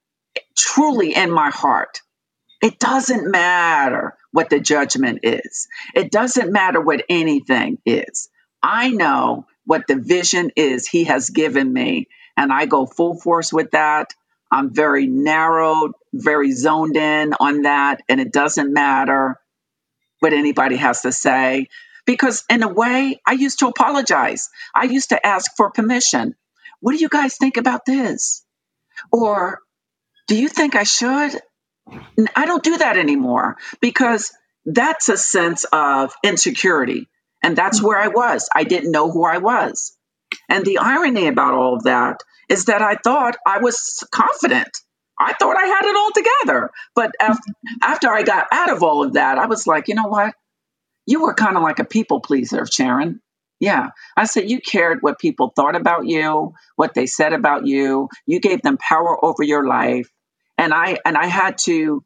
[0.57, 2.01] truly in my heart.
[2.63, 5.67] It doesn't matter what the judgment is.
[5.95, 8.29] It doesn't matter what anything is.
[8.63, 13.53] I know what the vision is he has given me, and I go full force
[13.53, 14.15] with that.
[14.51, 19.39] I'm very narrowed, very zoned in on that, and it doesn't matter
[20.21, 21.69] what anybody has to say.
[22.05, 24.51] Because, in a way, I used to apologize.
[24.75, 26.35] I used to ask for permission.
[26.81, 28.45] What do you guys think about this?
[29.13, 29.61] Or
[30.27, 31.41] do you think I should?
[32.37, 34.33] I don't do that anymore because
[34.67, 37.09] that's a sense of insecurity.
[37.43, 38.49] And that's where I was.
[38.55, 39.97] I didn't know who I was.
[40.49, 44.71] And the irony about all of that is that I thought I was confident.
[45.19, 46.71] I thought I had it all together.
[46.95, 47.53] But after,
[47.83, 50.35] after I got out of all of that, I was like, you know what?
[51.07, 53.21] you were kind of like a people pleaser, Sharon.
[53.61, 53.91] Yeah.
[54.17, 58.09] I said, you cared what people thought about you, what they said about you.
[58.27, 60.11] You gave them power over your life.
[60.59, 62.05] And I, and I had to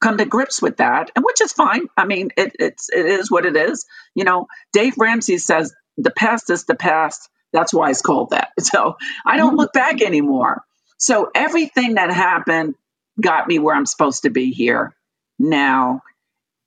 [0.00, 1.86] come to grips with that, and which is fine.
[1.96, 3.86] I mean, it, it's, it is what it is.
[4.14, 7.28] You know, Dave Ramsey says the past is the past.
[7.52, 8.52] That's why it's called that.
[8.60, 10.62] So I don't look back anymore.
[10.98, 12.74] So everything that happened
[13.20, 14.94] got me where I'm supposed to be here
[15.38, 16.02] now.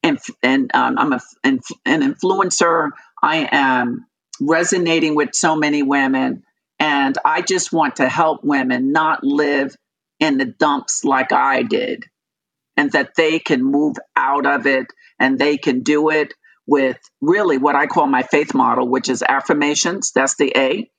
[0.02, 2.90] And, and um, I'm a, an, an influencer.
[3.22, 4.08] I am
[4.40, 6.44] resonating with so many women.
[6.80, 9.76] And I just want to help women not live
[10.20, 12.06] in the dumps like I did,
[12.80, 14.88] and that they can move out of it
[15.20, 16.34] and they can do it
[16.66, 20.14] with really what I call my faith model, which is affirmations.
[20.16, 20.90] That's the A.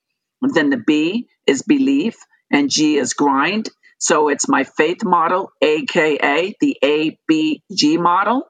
[0.43, 2.17] And then the B is belief,
[2.53, 3.71] and G is grind.
[3.99, 8.43] So it's my faith model, AKA the ABG model,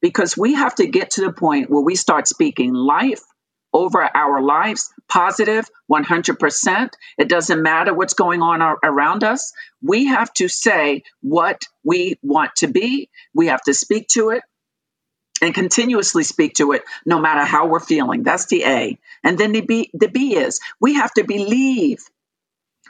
[0.00, 3.22] because we have to get to the point where we start speaking life
[3.76, 6.90] over our lives, positive 100%.
[7.18, 9.52] It doesn't matter what's going on around us.
[9.82, 14.42] We have to say what we want to be, we have to speak to it.
[15.42, 18.22] And continuously speak to it, no matter how we're feeling.
[18.22, 18.98] That's the A.
[19.22, 21.98] And then the B, the B is we have to believe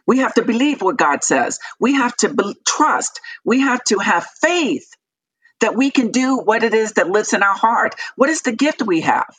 [0.06, 1.58] we have to believe what God says.
[1.80, 3.20] We have to be- trust.
[3.44, 4.88] We have to have faith
[5.60, 7.96] that we can do what it is that lives in our heart.
[8.14, 9.34] What is the gift we have?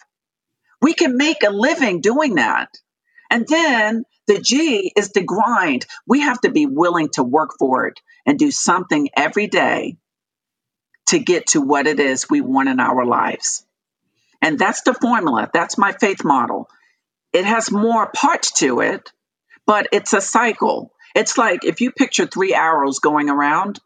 [0.81, 2.69] We can make a living doing that.
[3.29, 5.85] And then the G is the grind.
[6.05, 9.97] We have to be willing to work for it and do something every day
[11.07, 13.65] to get to what it is we want in our lives.
[14.41, 15.49] And that's the formula.
[15.51, 16.69] That's my faith model.
[17.33, 19.11] It has more parts to it,
[19.65, 20.91] but it's a cycle.
[21.15, 23.79] It's like if you picture three arrows going around,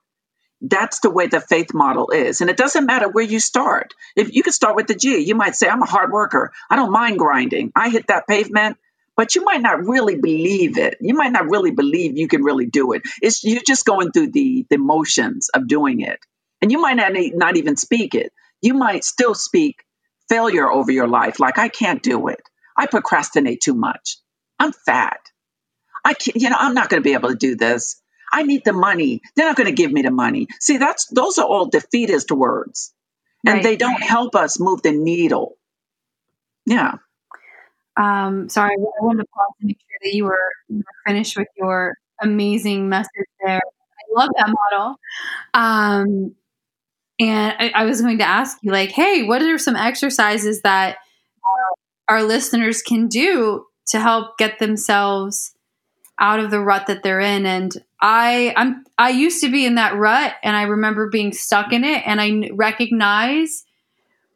[0.61, 2.41] that's the way the faith model is.
[2.41, 3.93] And it doesn't matter where you start.
[4.15, 6.51] If you could start with the G, you might say, I'm a hard worker.
[6.69, 7.71] I don't mind grinding.
[7.75, 8.77] I hit that pavement,
[9.15, 10.97] but you might not really believe it.
[11.01, 13.01] You might not really believe you can really do it.
[13.21, 16.19] It's you're just going through the, the motions of doing it.
[16.61, 18.31] And you might not, not even speak it.
[18.61, 19.83] You might still speak
[20.29, 22.41] failure over your life, like I can't do it.
[22.77, 24.17] I procrastinate too much.
[24.59, 25.19] I'm fat.
[26.05, 28.00] I can't, you know, I'm not going to be able to do this.
[28.31, 29.21] I need the money.
[29.35, 30.47] They're not going to give me the money.
[30.59, 32.93] See, that's those are all defeatist words.
[33.45, 33.63] And right.
[33.63, 35.57] they don't help us move the needle.
[36.65, 36.95] Yeah.
[37.97, 40.37] Um, sorry, I wanted to pause to make sure that you were,
[40.69, 43.09] you were finished with your amazing message
[43.43, 43.59] there.
[43.59, 44.95] I love that model.
[45.53, 46.35] Um,
[47.19, 50.97] and I, I, was going to ask you, like, hey, what are some exercises that
[52.07, 55.53] our listeners can do to help get themselves
[56.21, 57.45] out of the rut that they're in?
[57.45, 61.73] And I I'm I used to be in that rut and I remember being stuck
[61.73, 63.65] in it and I recognize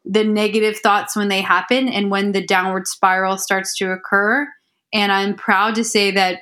[0.03, 4.47] the negative thoughts when they happen and when the downward spiral starts to occur
[4.93, 6.41] and I'm proud to say that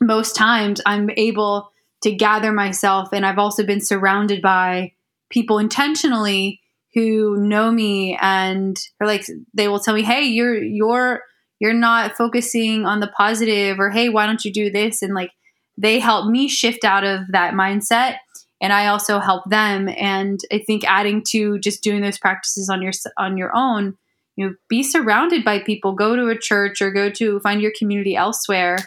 [0.00, 4.92] most times I'm able to gather myself and I've also been surrounded by
[5.28, 6.60] people intentionally
[6.94, 11.22] who know me and are like they will tell me hey you're you're
[11.60, 15.02] you're not focusing on the positive or hey why don't you do this?
[15.02, 15.30] And like
[15.76, 18.16] they help me shift out of that mindset
[18.60, 19.88] and I also help them.
[19.88, 23.96] And I think adding to just doing those practices on your on your own
[24.36, 25.92] you know be surrounded by people.
[25.92, 28.78] Go to a church or go to find your community elsewhere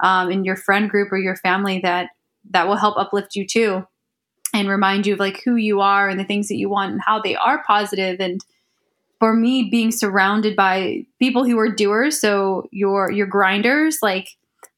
[0.00, 2.10] um, in your friend group or your family that
[2.50, 3.86] that will help uplift you too
[4.52, 7.00] and remind you of like who you are and the things that you want and
[7.04, 8.44] how they are positive and
[9.18, 14.28] for me being surrounded by people who are doers so your your grinders like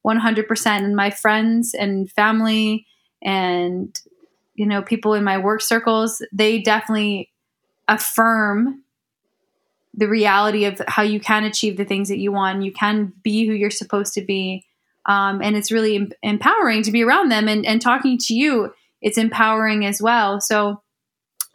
[0.05, 2.85] 100% and my friends and family
[3.21, 3.99] and
[4.55, 7.29] you know people in my work circles they definitely
[7.87, 8.83] affirm
[9.93, 12.61] the reality of how you can achieve the things that you want.
[12.61, 14.63] You can be who you're supposed to be
[15.07, 18.73] um, and it's really em- empowering to be around them and, and talking to you
[19.01, 20.41] it's empowering as well.
[20.41, 20.81] So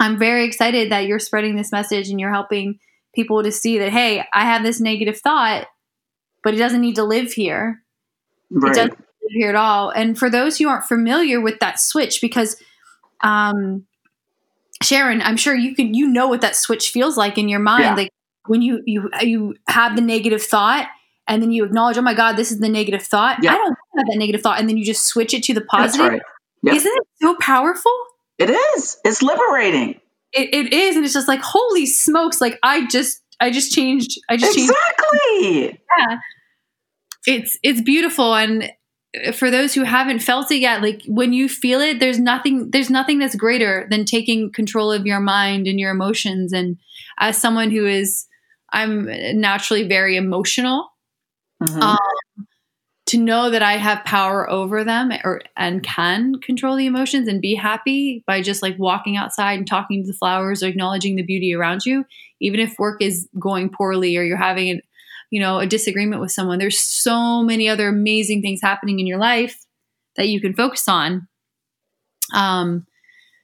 [0.03, 2.79] i'm very excited that you're spreading this message and you're helping
[3.15, 5.67] people to see that hey i have this negative thought
[6.45, 7.83] but it doesn't need to live here
[8.53, 8.73] Right.
[8.73, 9.91] It doesn't live here at all.
[9.91, 12.57] And for those who aren't familiar with that switch, because
[13.23, 13.87] um,
[14.83, 17.85] Sharon, I'm sure you can you know what that switch feels like in your mind.
[17.85, 17.95] Yeah.
[17.95, 18.11] Like
[18.47, 20.89] when you you you have the negative thought
[21.27, 23.39] and then you acknowledge, oh my God, this is the negative thought.
[23.43, 23.53] Yeah.
[23.53, 26.13] I don't have that negative thought, and then you just switch it to the positive.
[26.13, 26.23] Right.
[26.65, 26.75] Yep.
[26.75, 27.93] Isn't it so powerful?
[28.39, 28.97] It is.
[29.05, 30.01] It's liberating.
[30.33, 32.41] It, it is, and it's just like holy smokes!
[32.41, 34.19] Like I just I just changed.
[34.29, 35.19] I just exactly.
[35.41, 35.79] Changed.
[35.99, 36.17] Yeah
[37.27, 38.71] it's it's beautiful and
[39.35, 42.91] for those who haven't felt it yet like when you feel it there's nothing there's
[42.91, 46.79] nothing that's greater than taking control of your mind and your emotions and
[47.19, 48.27] as someone who is
[48.75, 49.05] I'm
[49.39, 50.89] naturally very emotional.
[51.63, 51.83] Mhm.
[51.83, 51.99] Um,
[53.13, 57.43] to know that I have power over them or and can control the emotions and
[57.43, 61.23] be happy by just like walking outside and talking to the flowers or acknowledging the
[61.23, 62.07] beauty around you,
[62.41, 64.81] even if work is going poorly or you're having
[65.31, 66.59] you know a disagreement with someone.
[66.59, 69.63] There's so many other amazing things happening in your life
[70.17, 71.29] that you can focus on.
[72.35, 72.87] Um.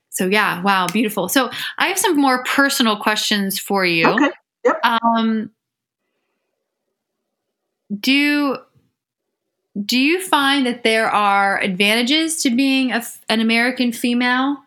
[0.09, 1.28] So yeah, wow, beautiful.
[1.28, 4.07] So I have some more personal questions for you.
[4.07, 4.31] Okay.
[4.64, 4.81] Yep.
[4.83, 5.50] Um,
[8.00, 8.57] do
[9.85, 14.59] do you find that there are advantages to being a an American female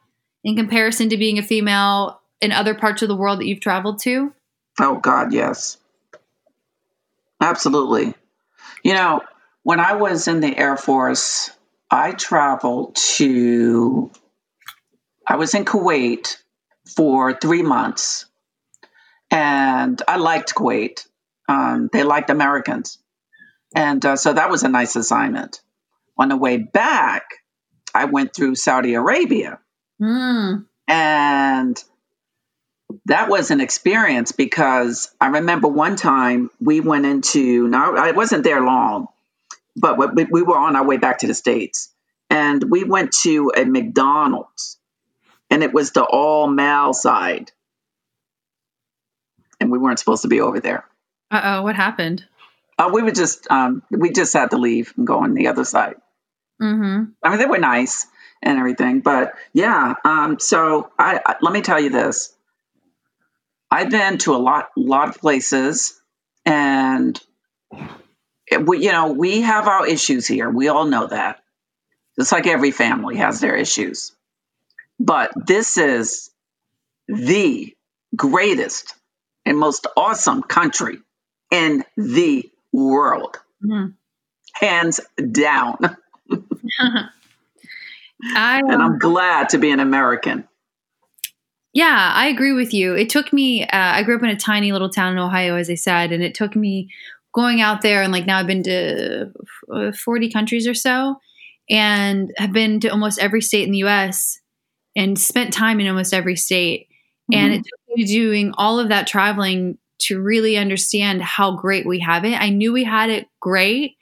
[0.43, 3.99] in comparison to being a female in other parts of the world that you've traveled
[3.99, 4.33] to?
[4.79, 5.77] Oh God, yes.
[7.39, 8.13] Absolutely.
[8.83, 9.21] You know,
[9.63, 11.51] when I was in the Air Force,
[11.89, 14.11] I traveled to
[15.27, 16.37] I was in Kuwait
[16.95, 18.25] for three months.
[19.29, 21.07] And I liked Kuwait.
[21.47, 22.97] Um, they liked Americans.
[23.73, 25.61] And uh, so that was a nice assignment.
[26.17, 27.23] On the way back,
[27.93, 29.59] I went through Saudi Arabia.
[30.01, 30.65] Mm.
[30.87, 31.83] And
[33.05, 38.43] that was an experience because I remember one time we went into, now I wasn't
[38.43, 39.07] there long,
[39.75, 41.89] but we, we were on our way back to the States.
[42.29, 44.77] And we went to a McDonald's
[45.49, 47.51] and it was the all male side.
[49.59, 50.85] And we weren't supposed to be over there.
[51.29, 52.25] Uh oh, what happened?
[52.77, 55.63] Uh, we were just, um, we just had to leave and go on the other
[55.65, 55.95] side.
[56.61, 57.11] Mm-hmm.
[57.23, 58.07] I mean, they were nice
[58.41, 59.93] and everything, but yeah.
[60.05, 62.35] Um, so I, I let me tell you this:
[63.69, 65.99] I've been to a lot, lot of places,
[66.45, 67.19] and
[68.47, 70.49] it- we, you know, we have our issues here.
[70.49, 71.39] We all know that.
[72.19, 74.11] Just like every family has their issues,
[74.99, 76.29] but this is
[77.07, 77.73] the
[78.15, 78.93] greatest
[79.45, 80.99] and most awesome country
[81.51, 83.93] in the world, Mhm.
[84.53, 84.99] hands
[85.31, 85.77] down.
[88.35, 90.47] I and um, I'm glad to be an American.
[91.73, 92.93] Yeah, I agree with you.
[92.95, 95.69] It took me, uh, I grew up in a tiny little town in Ohio, as
[95.69, 96.89] I said, and it took me
[97.33, 98.01] going out there.
[98.01, 99.31] And like now I've been to
[99.73, 101.15] uh, 40 countries or so
[101.69, 104.39] and have been to almost every state in the US
[104.97, 106.87] and spent time in almost every state.
[107.33, 111.99] And it took me doing all of that traveling to really understand how great we
[111.99, 112.39] have it.
[112.39, 113.97] I knew we had it great,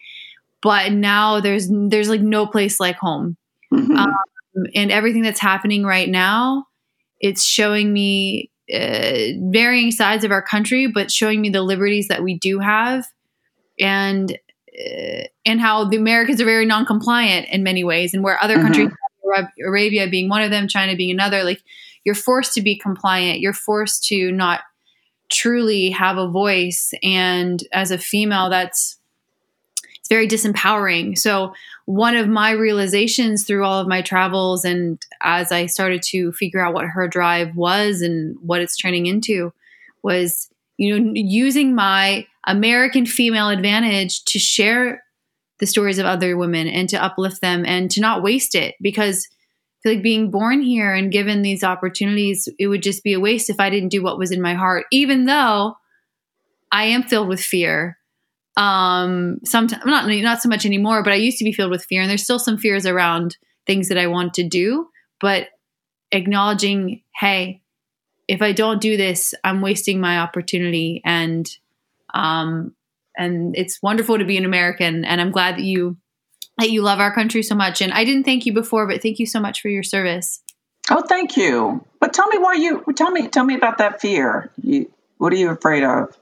[0.62, 3.38] but now there's there's like no place like home
[3.74, 3.98] Mhm.
[3.98, 4.14] um,
[4.76, 6.66] and everything that's happening right now
[7.22, 12.24] it's showing me uh, varying sides of our country but showing me the liberties that
[12.24, 13.06] we do have
[13.80, 18.58] and uh, and how the americans are very non-compliant in many ways and where other
[18.58, 18.62] Mhm.
[18.64, 18.90] countries
[19.66, 21.62] arabia being one of them china being another like
[22.04, 24.62] you're forced to be compliant you're forced to not
[25.30, 26.94] truly have a voice.
[27.04, 28.98] And as a female that's
[30.00, 31.18] it's very disempowering.
[31.18, 31.54] So
[31.86, 36.64] one of my realizations through all of my travels and as I started to figure
[36.64, 39.54] out what her drive was and what it's turning into
[40.02, 45.04] was you know using my American female advantage to share
[45.60, 49.28] the stories of other women and to uplift them and to not waste it because
[49.82, 53.50] feel like being born here and given these opportunities it would just be a waste
[53.50, 55.76] if I didn't do what was in my heart even though
[56.72, 57.98] I am filled with fear.
[58.58, 62.02] Um sometimes not not so much anymore but i used to be filled with fear
[62.02, 64.88] and there's still some fears around things that i want to do
[65.22, 65.48] but
[66.12, 67.62] acknowledging hey
[68.28, 71.58] if i don't do this i'm wasting my opportunity and
[72.14, 72.76] um
[73.18, 75.96] and it's wonderful to be an american and i'm glad that you
[76.60, 79.20] that you love our country so much and i didn't thank you before but thank
[79.20, 80.42] you so much for your service
[80.90, 81.86] Oh, thank you.
[82.00, 84.52] But tell me why you tell me tell me about that fear.
[84.62, 86.18] You, what are you afraid of?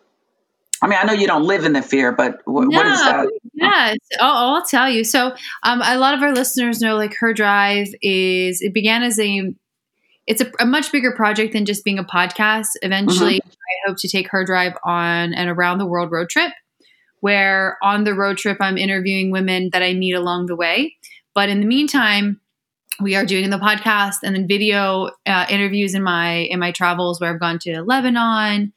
[0.82, 3.32] I mean, I know you don't live in the fear, but what, what is that?
[3.54, 5.04] Yes, I'll, I'll tell you.
[5.04, 9.20] So, um, a lot of our listeners know, like, her drive is it began as
[9.20, 9.54] a
[10.28, 12.68] it's a, a much bigger project than just being a podcast.
[12.82, 16.52] Eventually, I hope to take her drive on an around the world road trip,
[17.28, 20.96] where on the road trip I'm interviewing women that I meet along the way.
[21.36, 22.40] But in the meantime,
[23.02, 27.20] we are doing the podcast and then video uh, interviews in my in my travels
[27.20, 28.72] where I've gone to Lebanon,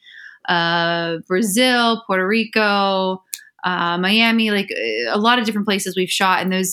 [0.48, 3.22] uh, Brazil, Puerto Rico,
[3.64, 6.72] uh, Miami, like uh, a lot of different places we've shot, and those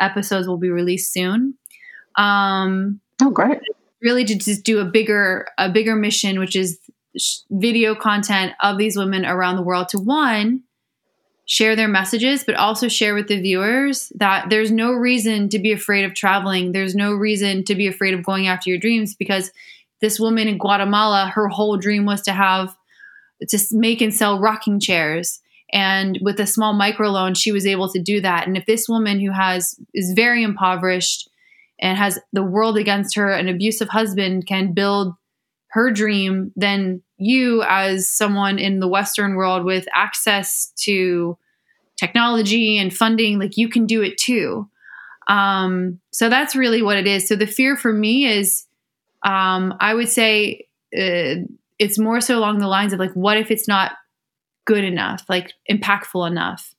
[0.00, 1.54] episodes will be released soon.
[2.16, 3.58] Um, Oh, great.
[4.00, 6.78] really to just do a bigger a bigger mission, which is
[7.18, 10.62] sh- video content of these women around the world to one
[11.48, 15.72] share their messages, but also share with the viewers that there's no reason to be
[15.72, 16.72] afraid of traveling.
[16.72, 19.50] There's no reason to be afraid of going after your dreams because
[20.02, 22.76] this woman in Guatemala, her whole dream was to have
[23.48, 25.40] to make and sell rocking chairs.
[25.72, 28.46] And with a small microloan, she was able to do that.
[28.46, 31.30] And if this woman who has is very impoverished
[31.80, 35.14] and has the world against her, an abusive husband can build
[35.78, 41.38] her dream, then you, as someone in the Western world with access to
[41.96, 44.68] technology and funding, like you can do it too.
[45.28, 47.28] Um, so that's really what it is.
[47.28, 48.66] So the fear for me is,
[49.24, 50.66] um, I would say,
[50.96, 51.46] uh,
[51.78, 53.92] it's more so along the lines of like, what if it's not
[54.64, 56.74] good enough, like impactful enough?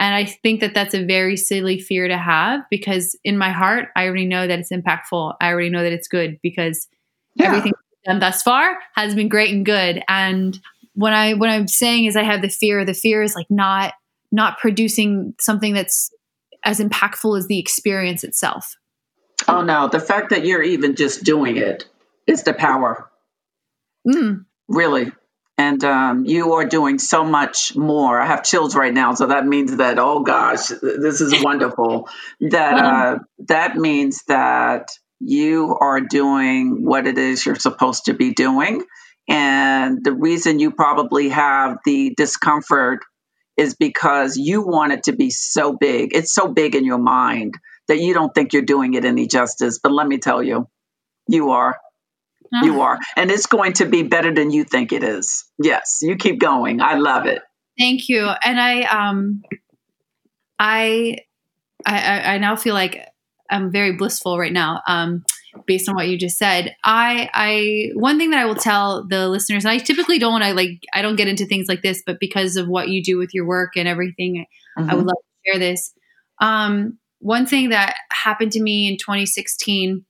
[0.00, 3.90] And I think that that's a very silly fear to have because in my heart,
[3.94, 5.36] I already know that it's impactful.
[5.40, 6.88] I already know that it's good because
[7.36, 7.46] yeah.
[7.46, 7.74] everything
[8.10, 10.02] done thus far has been great and good.
[10.08, 10.58] And
[10.94, 12.84] when I what I'm saying is I have the fear.
[12.84, 13.94] The fear is like not
[14.32, 16.10] not producing something that's
[16.64, 18.76] as impactful as the experience itself.
[19.48, 21.86] Oh no, the fact that you're even just doing it
[22.26, 23.10] is the power.
[24.06, 24.44] Mm.
[24.68, 25.12] Really.
[25.56, 28.18] And um, you are doing so much more.
[28.18, 32.08] I have chills right now, so that means that oh gosh, this is wonderful.
[32.40, 34.90] that uh, that means that
[35.20, 38.82] you are doing what it is you're supposed to be doing,
[39.28, 43.00] and the reason you probably have the discomfort
[43.56, 46.16] is because you want it to be so big.
[46.16, 47.54] It's so big in your mind
[47.88, 49.78] that you don't think you're doing it any justice.
[49.82, 50.66] But let me tell you,
[51.28, 51.76] you are.
[52.52, 52.98] You are.
[53.16, 55.44] And it's going to be better than you think it is.
[55.62, 56.80] Yes, you keep going.
[56.80, 57.42] I love it.
[57.78, 58.26] Thank you.
[58.26, 59.42] And I um
[60.58, 61.18] I
[61.86, 63.06] I I now feel like
[63.50, 64.82] I'm very blissful right now.
[64.86, 65.24] Um
[65.66, 66.74] based on what you just said.
[66.84, 70.44] I I one thing that I will tell the listeners, and I typically don't want
[70.44, 73.18] to like I don't get into things like this, but because of what you do
[73.18, 74.46] with your work and everything,
[74.78, 74.90] mm-hmm.
[74.90, 75.08] I would mm-hmm.
[75.08, 75.92] love to share this.
[76.40, 80.04] Um, one thing that happened to me in 2016,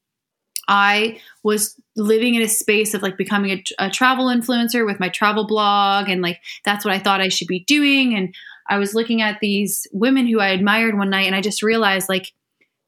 [0.68, 5.08] I was living in a space of like becoming a, a travel influencer with my
[5.08, 8.14] travel blog, and like that's what I thought I should be doing.
[8.14, 8.34] And
[8.68, 12.08] I was looking at these women who I admired one night, and I just realized
[12.08, 12.32] like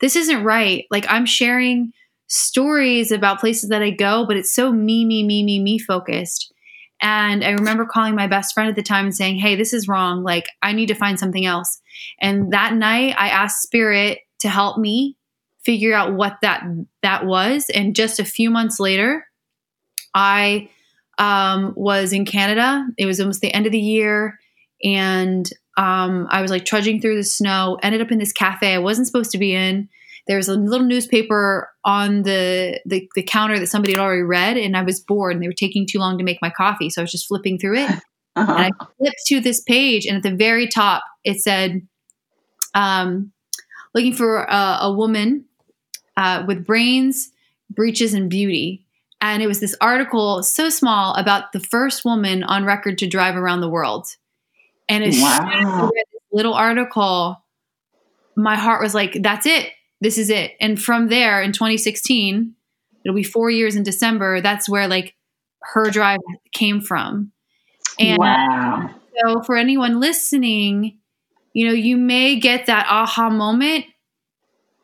[0.02, 0.84] this isn't right.
[0.90, 1.92] Like I'm sharing
[2.26, 6.52] stories about places that I go, but it's so me, me, me, me, me focused.
[7.00, 9.88] And I remember calling my best friend at the time and saying, Hey, this is
[9.88, 10.22] wrong.
[10.22, 11.80] Like, I need to find something else.
[12.20, 15.16] And that night, I asked Spirit to help me
[15.64, 16.64] figure out what that
[17.02, 17.70] that was.
[17.70, 19.26] And just a few months later,
[20.14, 20.68] I
[21.18, 22.86] um, was in Canada.
[22.98, 24.38] It was almost the end of the year,
[24.82, 27.78] and um, I was like trudging through the snow.
[27.82, 29.88] Ended up in this cafe I wasn't supposed to be in
[30.26, 34.56] there was a little newspaper on the, the, the counter that somebody had already read,
[34.56, 37.00] and I was bored, and they were taking too long to make my coffee, so
[37.00, 37.90] I was just flipping through it.
[38.34, 38.50] Uh-huh.
[38.50, 41.86] And I flipped to this page, and at the very top, it said,
[42.72, 43.30] um,
[43.92, 45.44] "Looking for a, a woman
[46.16, 47.30] uh, with brains,
[47.68, 48.86] breeches, and beauty."
[49.20, 53.36] And it was this article so small about the first woman on record to drive
[53.36, 54.06] around the world.
[54.92, 55.90] And as wow.
[55.92, 57.42] this little article,
[58.36, 59.70] my heart was like, "That's it
[60.02, 60.56] this is it.
[60.60, 62.54] And from there in 2016,
[63.04, 64.40] it'll be four years in December.
[64.40, 65.14] That's where like
[65.62, 66.18] her drive
[66.52, 67.30] came from.
[68.00, 68.90] And wow.
[69.16, 70.98] so for anyone listening,
[71.52, 73.84] you know, you may get that aha moment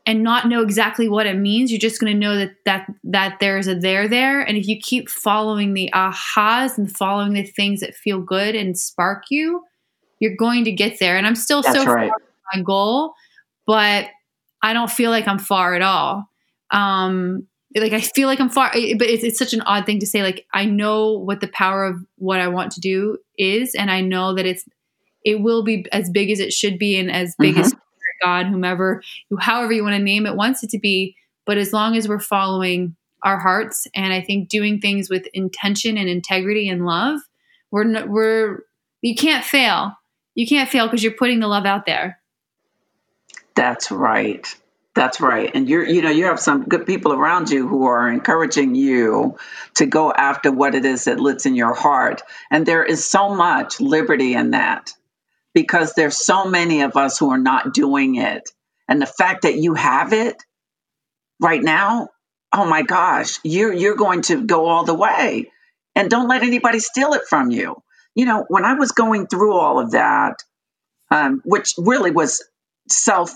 [0.06, 1.72] and not know exactly what it means.
[1.72, 4.78] You're just going to know that that that there's a there there, and if you
[4.78, 9.64] keep following the ahas and following the things that feel good and spark you,
[10.20, 11.16] you're going to get there.
[11.16, 12.08] And I'm still That's so right.
[12.08, 13.14] far from my goal,
[13.66, 14.06] but
[14.62, 16.28] I don't feel like I'm far at all.
[16.70, 17.46] Um,
[17.76, 20.22] like I feel like I'm far, but it's, it's such an odd thing to say.
[20.22, 24.00] Like I know what the power of what I want to do is, and I
[24.00, 24.64] know that it's
[25.24, 27.64] it will be as big as it should be, and as big mm-hmm.
[27.64, 27.74] as
[28.22, 29.02] God, whomever,
[29.38, 31.14] however you want to name it, wants it to be.
[31.46, 35.96] But as long as we're following our hearts, and I think doing things with intention
[35.96, 37.20] and integrity and love,
[37.70, 38.60] we're we're
[39.02, 39.94] you can't fail.
[40.38, 42.20] You can't fail because you're putting the love out there.
[43.56, 44.46] That's right.
[44.94, 45.50] That's right.
[45.52, 49.36] And you're, you know, you have some good people around you who are encouraging you
[49.74, 52.22] to go after what it is that lives in your heart.
[52.52, 54.92] And there is so much liberty in that
[55.54, 58.48] because there's so many of us who are not doing it.
[58.86, 60.40] And the fact that you have it
[61.40, 62.10] right now,
[62.52, 65.50] oh my gosh, you're you're going to go all the way.
[65.96, 67.82] And don't let anybody steal it from you.
[68.18, 70.42] You know, when I was going through all of that,
[71.10, 72.44] um, which really was
[72.88, 73.30] self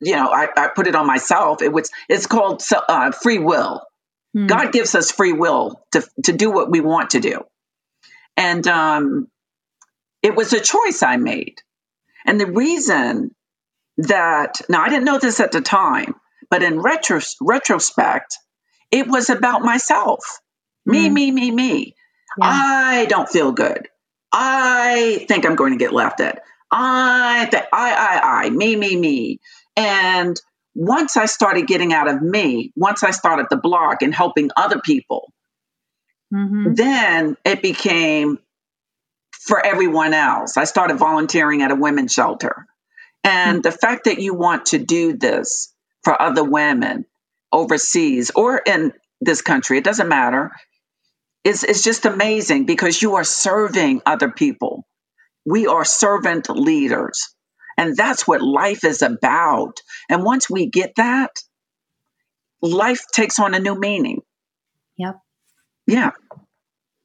[0.00, 1.62] you know, I, I put it on myself.
[1.62, 3.82] It was it's called uh, free will.
[4.34, 4.46] Hmm.
[4.46, 7.44] God gives us free will to to do what we want to do,
[8.36, 9.28] and um,
[10.22, 11.60] it was a choice I made.
[12.26, 13.34] And the reason
[13.98, 16.14] that now I didn't know this at the time,
[16.50, 18.36] but in retro, retrospect,
[18.90, 20.40] it was about myself.
[20.86, 21.14] Me, hmm.
[21.14, 21.94] me, me, me.
[22.38, 22.46] Yeah.
[22.46, 23.88] I don't feel good.
[24.32, 26.42] I think I'm going to get laughed at.
[26.70, 29.40] I, th- I, I, I, me, me, me.
[29.76, 30.38] And
[30.74, 34.80] once I started getting out of me, once I started the blog and helping other
[34.80, 35.32] people,
[36.32, 36.74] mm-hmm.
[36.74, 38.38] then it became
[39.32, 40.56] for everyone else.
[40.56, 42.66] I started volunteering at a women's shelter.
[43.24, 43.62] And mm-hmm.
[43.62, 45.74] the fact that you want to do this
[46.04, 47.06] for other women
[47.50, 50.52] overseas or in this country, it doesn't matter,
[51.48, 54.86] is, is just amazing because you are serving other people.
[55.46, 57.34] We are servant leaders.
[57.78, 59.80] And that's what life is about.
[60.10, 61.30] And once we get that,
[62.60, 64.20] life takes on a new meaning.
[64.98, 65.20] Yep.
[65.86, 66.10] Yeah.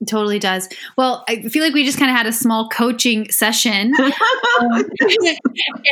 [0.02, 0.68] It totally does.
[0.98, 3.94] Well, I feel like we just kind of had a small coaching session.
[4.00, 4.12] um,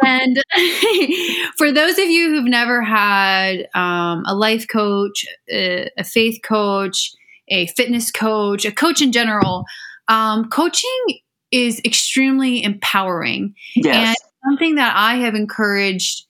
[0.04, 0.44] and
[1.58, 7.14] for those of you who've never had um, a life coach, a, a, faith coach,
[7.52, 9.66] a fitness coach, a coach in general,
[10.08, 11.20] um, coaching
[11.52, 13.54] is extremely empowering.
[13.76, 14.08] Yes.
[14.08, 14.16] And
[14.50, 16.26] something that I have encouraged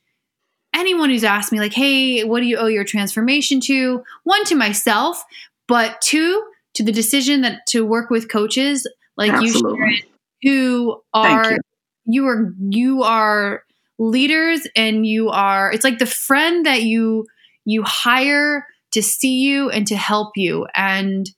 [0.75, 4.03] anyone who's asked me, like, hey, what do you owe your transformation to?
[4.23, 5.23] One, to myself,
[5.67, 6.43] but two,
[6.73, 9.71] to the decision that to work with coaches like Absolutely.
[9.71, 10.01] you, Sharon,
[10.43, 11.59] who are you.
[12.05, 13.63] you are you are
[13.99, 17.27] leaders and you are it's like the friend that you
[17.65, 21.29] you hire to see you and to help you and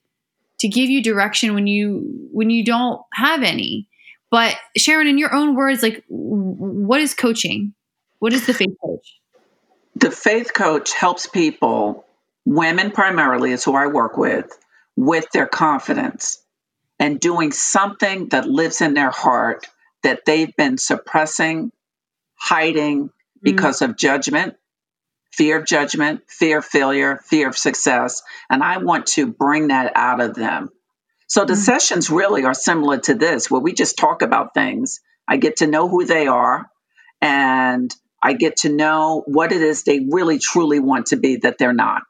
[0.59, 3.87] to give you direction when you when you don't have any
[4.33, 7.75] but Sharon, in your own words, like what is coaching?
[8.17, 9.19] What is the faith coach?
[9.95, 12.03] The faith coach helps people,
[12.43, 14.49] women primarily is who I work with,
[14.95, 16.41] with their confidence
[16.97, 19.67] and doing something that lives in their heart
[20.01, 21.71] that they've been suppressing,
[22.33, 23.39] hiding mm-hmm.
[23.43, 23.89] because mm.
[23.89, 24.55] of judgment,
[25.34, 28.21] fear of judgment, fear of failure, fear of success.
[28.49, 30.69] And I want to bring that out of them
[31.34, 31.61] so the mm-hmm.
[31.61, 34.99] sessions really are similar to this, where we just talk about things.
[35.27, 36.69] I get to know who they are
[37.21, 41.57] and I get to know what it is they really truly want to be that
[41.57, 42.03] they're not.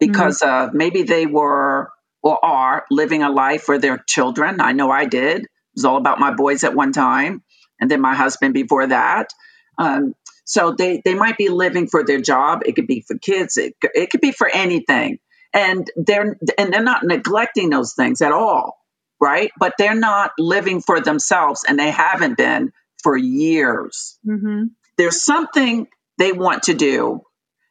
[0.00, 0.70] Because mm-hmm.
[0.70, 4.60] uh, maybe they were or are living a life for their children.
[4.60, 5.42] I know I did.
[5.42, 7.44] It was all about my boys at one time,
[7.80, 9.32] and then my husband before that.
[9.78, 10.14] Um,
[10.48, 12.62] so they, they might be living for their job.
[12.64, 13.56] It could be for kids.
[13.56, 15.18] It, it could be for anything
[15.52, 18.78] and they're and they're not neglecting those things at all
[19.20, 22.72] right but they're not living for themselves and they haven't been
[23.02, 24.64] for years mm-hmm.
[24.96, 25.86] there's something
[26.18, 27.20] they want to do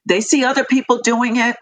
[0.05, 1.55] they see other people doing it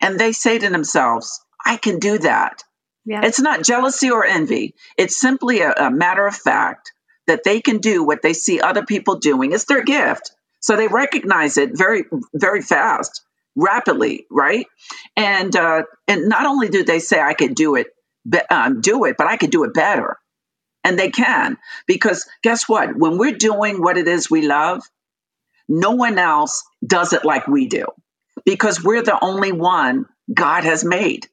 [0.00, 2.62] and they say to themselves i can do that
[3.04, 3.20] yeah.
[3.24, 6.92] it's not jealousy or envy it's simply a, a matter of fact
[7.26, 10.32] that they can do what they see other people doing it's their gift
[10.66, 12.02] so they recognize it very
[12.34, 13.22] very fast
[13.54, 14.66] rapidly, right?
[15.16, 17.86] And uh, and not only do they say I could do it,
[18.50, 20.18] um, do it, but I could do it better,
[20.82, 21.56] and they can
[21.86, 22.96] because guess what?
[22.96, 24.82] When we're doing what it is we love,
[25.68, 27.86] no one else does it like we do
[28.44, 31.28] because we're the only one God has made.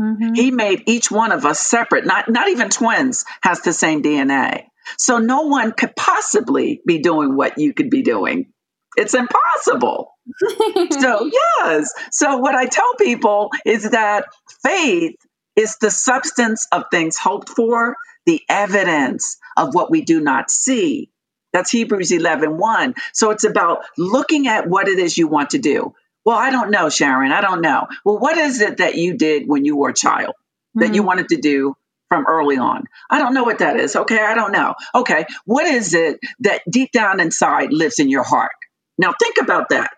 [0.00, 0.32] Mm-hmm.
[0.32, 2.06] He made each one of us separate.
[2.06, 4.68] Not not even twins has the same DNA.
[4.98, 8.52] So no one could possibly be doing what you could be doing.
[8.96, 10.12] It's impossible.
[10.90, 11.92] so, yes.
[12.10, 14.24] So, what I tell people is that
[14.62, 15.16] faith
[15.54, 21.10] is the substance of things hoped for, the evidence of what we do not see.
[21.52, 22.94] That's Hebrews 11 1.
[23.12, 25.94] So, it's about looking at what it is you want to do.
[26.24, 27.32] Well, I don't know, Sharon.
[27.32, 27.86] I don't know.
[28.04, 30.34] Well, what is it that you did when you were a child
[30.74, 30.94] that mm-hmm.
[30.94, 31.76] you wanted to do
[32.08, 32.84] from early on?
[33.10, 33.96] I don't know what that is.
[33.96, 34.74] Okay, I don't know.
[34.94, 38.52] Okay, what is it that deep down inside lives in your heart?
[38.98, 39.90] Now, think about that.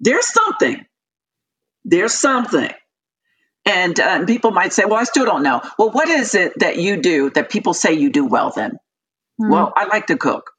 [0.00, 0.84] There's something.
[1.84, 2.70] There's something.
[3.64, 5.60] And uh, people might say, well, I still don't know.
[5.78, 8.72] Well, what is it that you do that people say you do well then?
[9.40, 9.50] Mm-hmm.
[9.50, 10.52] Well, I like to cook.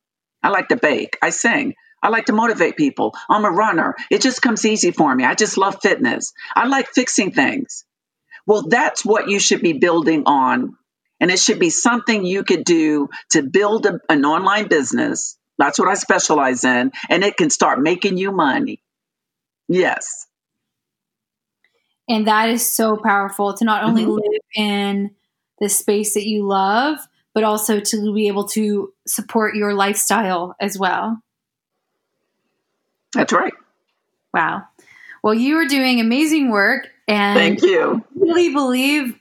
[0.44, 1.18] I like to bake.
[1.22, 1.74] I sing.
[2.04, 3.16] I like to motivate people.
[3.30, 3.96] I'm a runner.
[4.12, 5.24] It just comes easy for me.
[5.24, 6.34] I just love fitness.
[6.56, 7.86] I like fixing things.
[8.48, 10.76] Well, that's what you should be building on.
[11.20, 15.80] And it should be something you could do to build a, an online business that's
[15.80, 16.92] what I specialize in.
[17.10, 18.82] And it can start making you money.
[19.68, 20.28] Yes.
[22.08, 24.12] And that is so powerful to not only mm-hmm.
[24.12, 25.12] live in
[25.60, 27.00] the space that you love,
[27.34, 31.22] but also to be able to support your lifestyle as well.
[33.14, 33.54] That's right.
[34.34, 34.64] Wow.
[35.28, 36.88] Well, you are doing amazing work.
[37.06, 37.96] And thank you.
[37.96, 39.14] I really believe,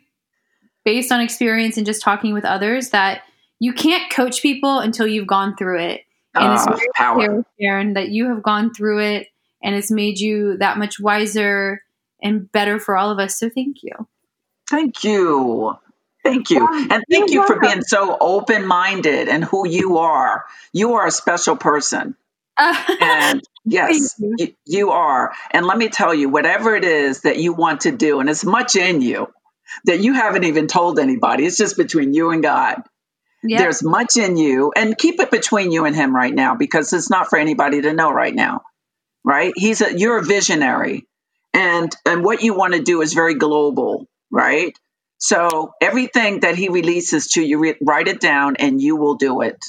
[0.85, 3.23] based on experience and just talking with others, that
[3.59, 6.03] you can't coach people until you've gone through it.
[6.37, 9.27] And it's ah, very clear, that you have gone through it
[9.65, 11.83] and it's made you that much wiser
[12.23, 13.37] and better for all of us.
[13.37, 14.07] So thank you.
[14.71, 15.77] Thank you.
[16.23, 16.69] Thank you.
[16.89, 20.45] And thank you for being so open minded and who you are.
[20.73, 22.15] You are a special person.
[22.59, 24.55] and yes, you.
[24.65, 24.91] you.
[24.91, 25.33] are.
[25.51, 28.45] And let me tell you, whatever it is that you want to do, and it's
[28.45, 29.29] much in you
[29.85, 32.83] that you haven't even told anybody, it's just between you and God.
[33.43, 33.61] Yep.
[33.61, 37.11] There's much in you, and keep it between you and Him right now because it's
[37.11, 38.63] not for anybody to know right now.
[39.25, 39.53] Right?
[39.57, 41.07] He's a you're a visionary,
[41.53, 44.09] and and what you want to do is very global.
[44.31, 44.77] Right?
[45.19, 49.43] So everything that He releases to you, re- write it down, and you will do
[49.43, 49.65] it.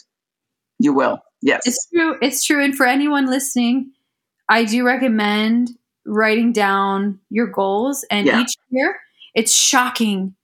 [0.79, 1.19] You will.
[1.41, 1.61] Yes.
[1.65, 2.17] It's true.
[2.21, 2.63] It's true.
[2.63, 3.91] And for anyone listening,
[4.49, 5.71] I do recommend
[6.05, 8.05] writing down your goals.
[8.09, 8.41] And yeah.
[8.41, 8.99] each year,
[9.35, 10.35] it's shocking.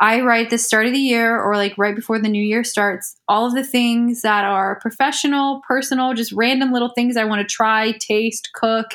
[0.00, 3.16] I write the start of the year or like right before the new year starts,
[3.28, 7.54] all of the things that are professional, personal, just random little things I want to
[7.54, 8.86] try, taste, cook,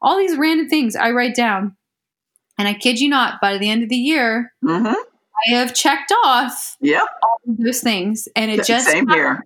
[0.00, 1.76] all these random things I write down.
[2.58, 4.86] And I kid you not, by the end of the year, mm-hmm.
[4.86, 7.04] I have checked off yep.
[7.22, 8.26] all of those things.
[8.34, 9.44] And it just same here.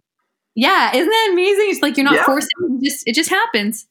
[0.61, 1.67] Yeah, isn't that amazing?
[1.69, 2.25] It's like you're not yeah.
[2.25, 3.87] forcing it; just it just happens.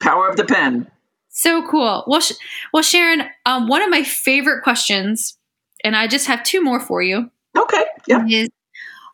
[0.00, 0.90] Power of the pen.
[1.28, 2.02] So cool.
[2.06, 2.32] Well, sh-
[2.72, 5.36] well, Sharon, um, one of my favorite questions,
[5.84, 7.30] and I just have two more for you.
[7.54, 7.84] Okay.
[8.06, 8.24] Yeah.
[8.26, 8.48] Is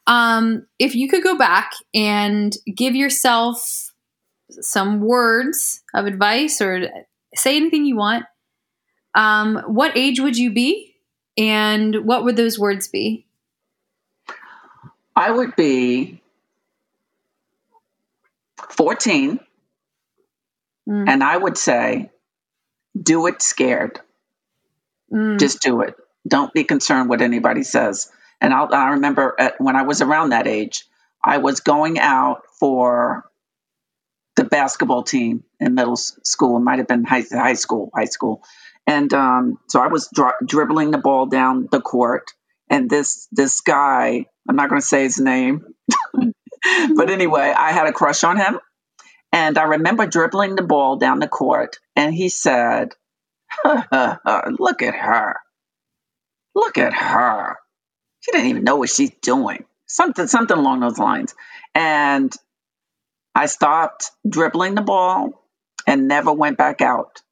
[0.06, 3.92] um, if you could go back and give yourself
[4.60, 6.90] some words of advice or
[7.34, 8.24] say anything you want,
[9.16, 10.94] um, what age would you be,
[11.36, 13.26] and what would those words be?
[15.16, 16.19] I would be
[18.80, 19.38] 14.
[20.88, 21.04] Mm.
[21.06, 22.10] And I would say,
[22.98, 24.00] do it scared.
[25.12, 25.38] Mm.
[25.38, 25.96] Just do it.
[26.26, 28.10] Don't be concerned what anybody says.
[28.40, 30.86] And I'll, i remember at, when I was around that age,
[31.22, 33.26] I was going out for
[34.36, 36.56] the basketball team in middle school.
[36.56, 38.42] It might have been high, high school, high school.
[38.86, 42.30] And um, so I was dri- dribbling the ball down the court,
[42.70, 45.66] and this this guy, I'm not going to say his name,
[46.96, 48.58] but anyway, I had a crush on him.
[49.32, 52.94] And I remember dribbling the ball down the court, and he said,
[53.64, 55.36] Look at her.
[56.54, 57.56] Look at her.
[58.20, 59.64] She didn't even know what she's doing.
[59.86, 61.34] Something, something along those lines.
[61.74, 62.32] And
[63.34, 65.44] I stopped dribbling the ball
[65.86, 67.22] and never went back out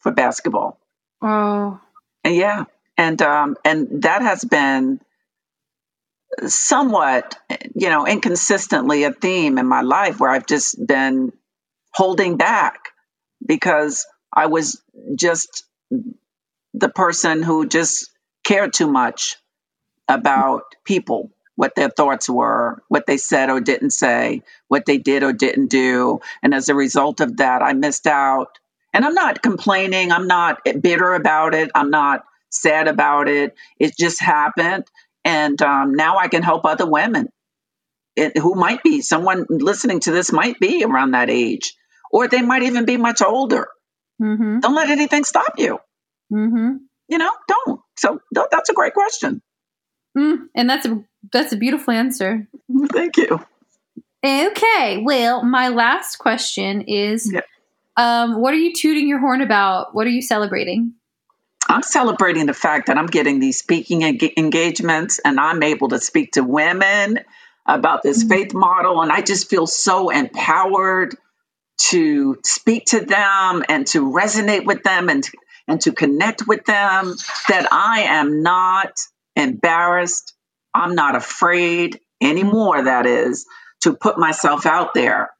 [0.00, 0.78] for basketball.
[1.22, 1.80] Oh.
[2.22, 2.64] And yeah.
[2.96, 5.00] And um, and that has been
[6.46, 7.36] somewhat,
[7.74, 11.32] you know, inconsistently a theme in my life where I've just been
[11.92, 12.80] holding back
[13.44, 14.82] because I was
[15.14, 15.64] just
[16.72, 18.10] the person who just
[18.42, 19.36] cared too much
[20.08, 25.22] about people, what their thoughts were, what they said or didn't say, what they did
[25.22, 26.20] or didn't do.
[26.42, 28.58] And as a result of that, I missed out.
[28.92, 33.56] And I'm not complaining, I'm not bitter about it, I'm not sad about it.
[33.78, 34.84] It just happened.
[35.24, 37.28] And um, now I can help other women
[38.16, 41.74] it, who might be someone listening to this might be around that age,
[42.10, 43.68] or they might even be much older.
[44.22, 44.60] Mm-hmm.
[44.60, 45.78] Don't let anything stop you.
[46.32, 46.76] Mm-hmm.
[47.08, 47.80] You know, don't.
[47.98, 49.42] So th- that's a great question.
[50.16, 51.02] Mm, and that's a
[51.32, 52.46] that's a beautiful answer.
[52.92, 53.40] Thank you.
[54.24, 55.02] Okay.
[55.04, 57.40] Well, my last question is, yeah.
[57.96, 59.94] um, what are you tooting your horn about?
[59.94, 60.94] What are you celebrating?
[61.68, 66.32] I'm celebrating the fact that I'm getting these speaking engagements and I'm able to speak
[66.32, 67.20] to women
[67.66, 68.28] about this mm-hmm.
[68.28, 69.00] faith model.
[69.00, 71.16] And I just feel so empowered
[71.90, 75.28] to speak to them and to resonate with them and,
[75.66, 77.14] and to connect with them
[77.48, 78.92] that I am not
[79.34, 80.34] embarrassed.
[80.74, 83.46] I'm not afraid anymore, that is,
[83.82, 85.30] to put myself out there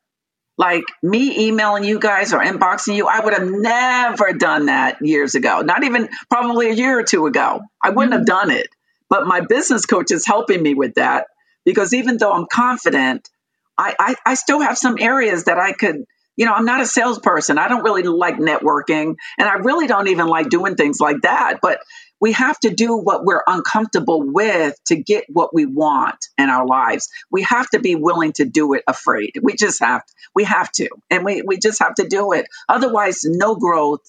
[0.57, 5.35] like me emailing you guys or inboxing you, I would have never done that years
[5.35, 5.63] ago.
[5.63, 7.63] Not even probably a year or two ago.
[7.83, 8.21] I wouldn't mm-hmm.
[8.21, 8.69] have done it.
[9.09, 11.27] But my business coach is helping me with that
[11.65, 13.29] because even though I'm confident,
[13.77, 16.05] I, I, I still have some areas that I could,
[16.37, 17.59] you know, I'm not a salesperson.
[17.59, 21.59] I don't really like networking and I really don't even like doing things like that.
[21.61, 21.81] But
[22.25, 26.67] we have to do what we're uncomfortable with to get what we want in our
[26.67, 27.11] lives.
[27.31, 29.33] We have to be willing to do it afraid.
[29.43, 30.13] We just have to.
[30.35, 30.89] we have to.
[31.11, 32.47] And we, we just have to do it.
[32.67, 34.01] Otherwise, no growth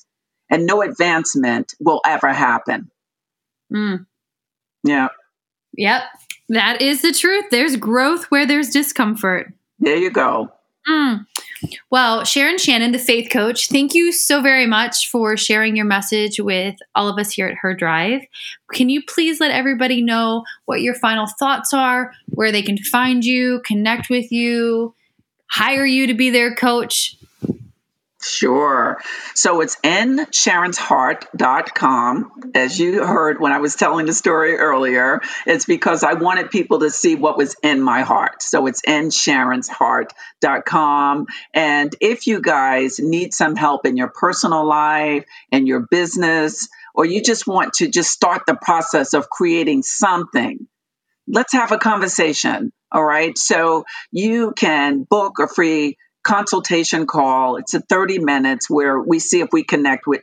[0.49, 2.89] and no advancement will ever happen.
[3.69, 4.05] Mm.
[4.85, 5.09] Yeah.
[5.73, 6.03] Yep.
[6.47, 7.47] That is the truth.
[7.51, 9.51] There's growth where there's discomfort.
[9.79, 10.53] There you go.
[10.87, 11.25] Mm.
[11.89, 16.39] Well, Sharon Shannon, the faith coach, thank you so very much for sharing your message
[16.39, 18.21] with all of us here at Her Drive.
[18.73, 23.23] Can you please let everybody know what your final thoughts are, where they can find
[23.23, 24.93] you, connect with you,
[25.47, 27.15] hire you to be their coach?
[28.25, 28.99] Sure.
[29.35, 32.31] So it's insharonsheart.com.
[32.55, 36.79] As you heard when I was telling the story earlier, it's because I wanted people
[36.79, 38.41] to see what was in my heart.
[38.41, 41.27] So it's insharonsheart.com.
[41.53, 47.05] And if you guys need some help in your personal life and your business, or
[47.05, 50.67] you just want to just start the process of creating something,
[51.27, 52.71] let's have a conversation.
[52.91, 53.37] All right.
[53.37, 57.57] So you can book a free consultation call.
[57.57, 60.21] It's a 30 minutes where we see if we connect with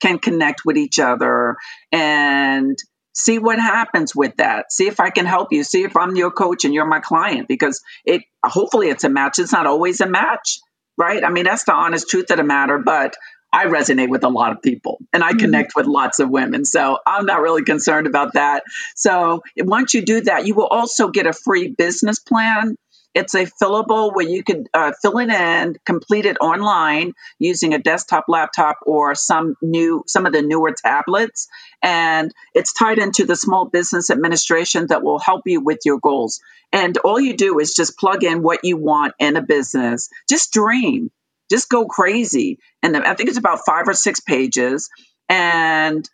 [0.00, 1.56] can connect with each other
[1.90, 2.76] and
[3.14, 4.72] see what happens with that.
[4.72, 5.62] See if I can help you.
[5.62, 9.38] See if I'm your coach and you're my client because it hopefully it's a match.
[9.38, 10.58] It's not always a match,
[10.98, 11.24] right?
[11.24, 13.14] I mean, that's the honest truth of the matter, but
[13.52, 15.38] I resonate with a lot of people and I mm-hmm.
[15.38, 16.64] connect with lots of women.
[16.64, 18.64] So I'm not really concerned about that.
[18.96, 22.76] So once you do that, you will also get a free business plan
[23.14, 27.78] it's a fillable where you can uh, fill it in, complete it online using a
[27.78, 31.48] desktop laptop or some new, some of the newer tablets.
[31.82, 36.40] And it's tied into the small business administration that will help you with your goals.
[36.72, 40.08] And all you do is just plug in what you want in a business.
[40.28, 41.10] Just dream,
[41.50, 42.58] just go crazy.
[42.82, 44.90] And I think it's about five or six pages.
[45.28, 46.08] And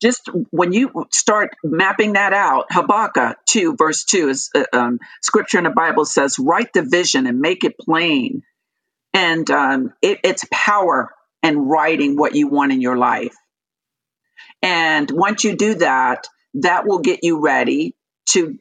[0.00, 5.58] just when you start mapping that out, Habakkuk 2, verse 2 is uh, um, scripture
[5.58, 8.42] in the Bible says, write the vision and make it plain.
[9.12, 11.10] And um, it, it's power
[11.42, 13.34] and writing what you want in your life.
[14.62, 17.94] And once you do that, that will get you ready
[18.30, 18.58] to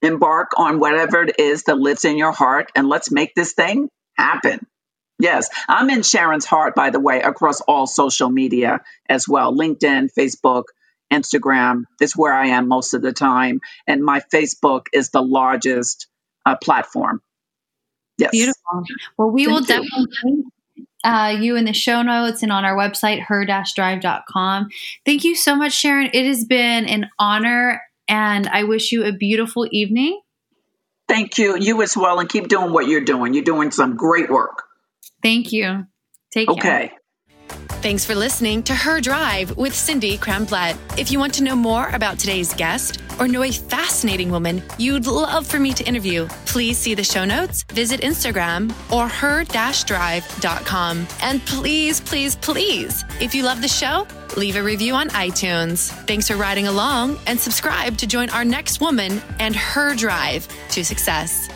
[0.00, 2.70] embark on whatever it is that lives in your heart.
[2.74, 4.66] And let's make this thing happen.
[5.18, 10.10] Yes, I'm in Sharon's heart, by the way, across all social media as well LinkedIn,
[10.18, 10.64] Facebook,
[11.12, 16.06] Instagram is where I am most of the time, and my Facebook is the largest
[16.44, 17.22] uh, platform.
[18.18, 18.30] Yes.
[18.32, 18.84] Beautiful.
[19.16, 19.66] Well, we Thank will you.
[19.66, 20.44] definitely
[21.04, 24.68] uh, you in the show notes and on our website, her-drive.com.
[25.04, 26.10] Thank you so much, Sharon.
[26.12, 30.20] It has been an honor, and I wish you a beautiful evening.
[31.08, 31.58] Thank you.
[31.58, 33.34] You as well, and keep doing what you're doing.
[33.34, 34.62] You're doing some great work.
[35.22, 35.86] Thank you.
[36.32, 36.56] Take care.
[36.56, 36.92] Okay.
[37.82, 40.76] Thanks for listening to Her Drive with Cindy Kramplatt.
[40.98, 45.06] If you want to know more about today's guest or know a fascinating woman you'd
[45.06, 51.06] love for me to interview, please see the show notes, visit Instagram or her-drive.com.
[51.22, 55.90] And please, please, please, if you love the show, leave a review on iTunes.
[56.06, 60.84] Thanks for riding along and subscribe to join our next woman and her drive to
[60.84, 61.48] success.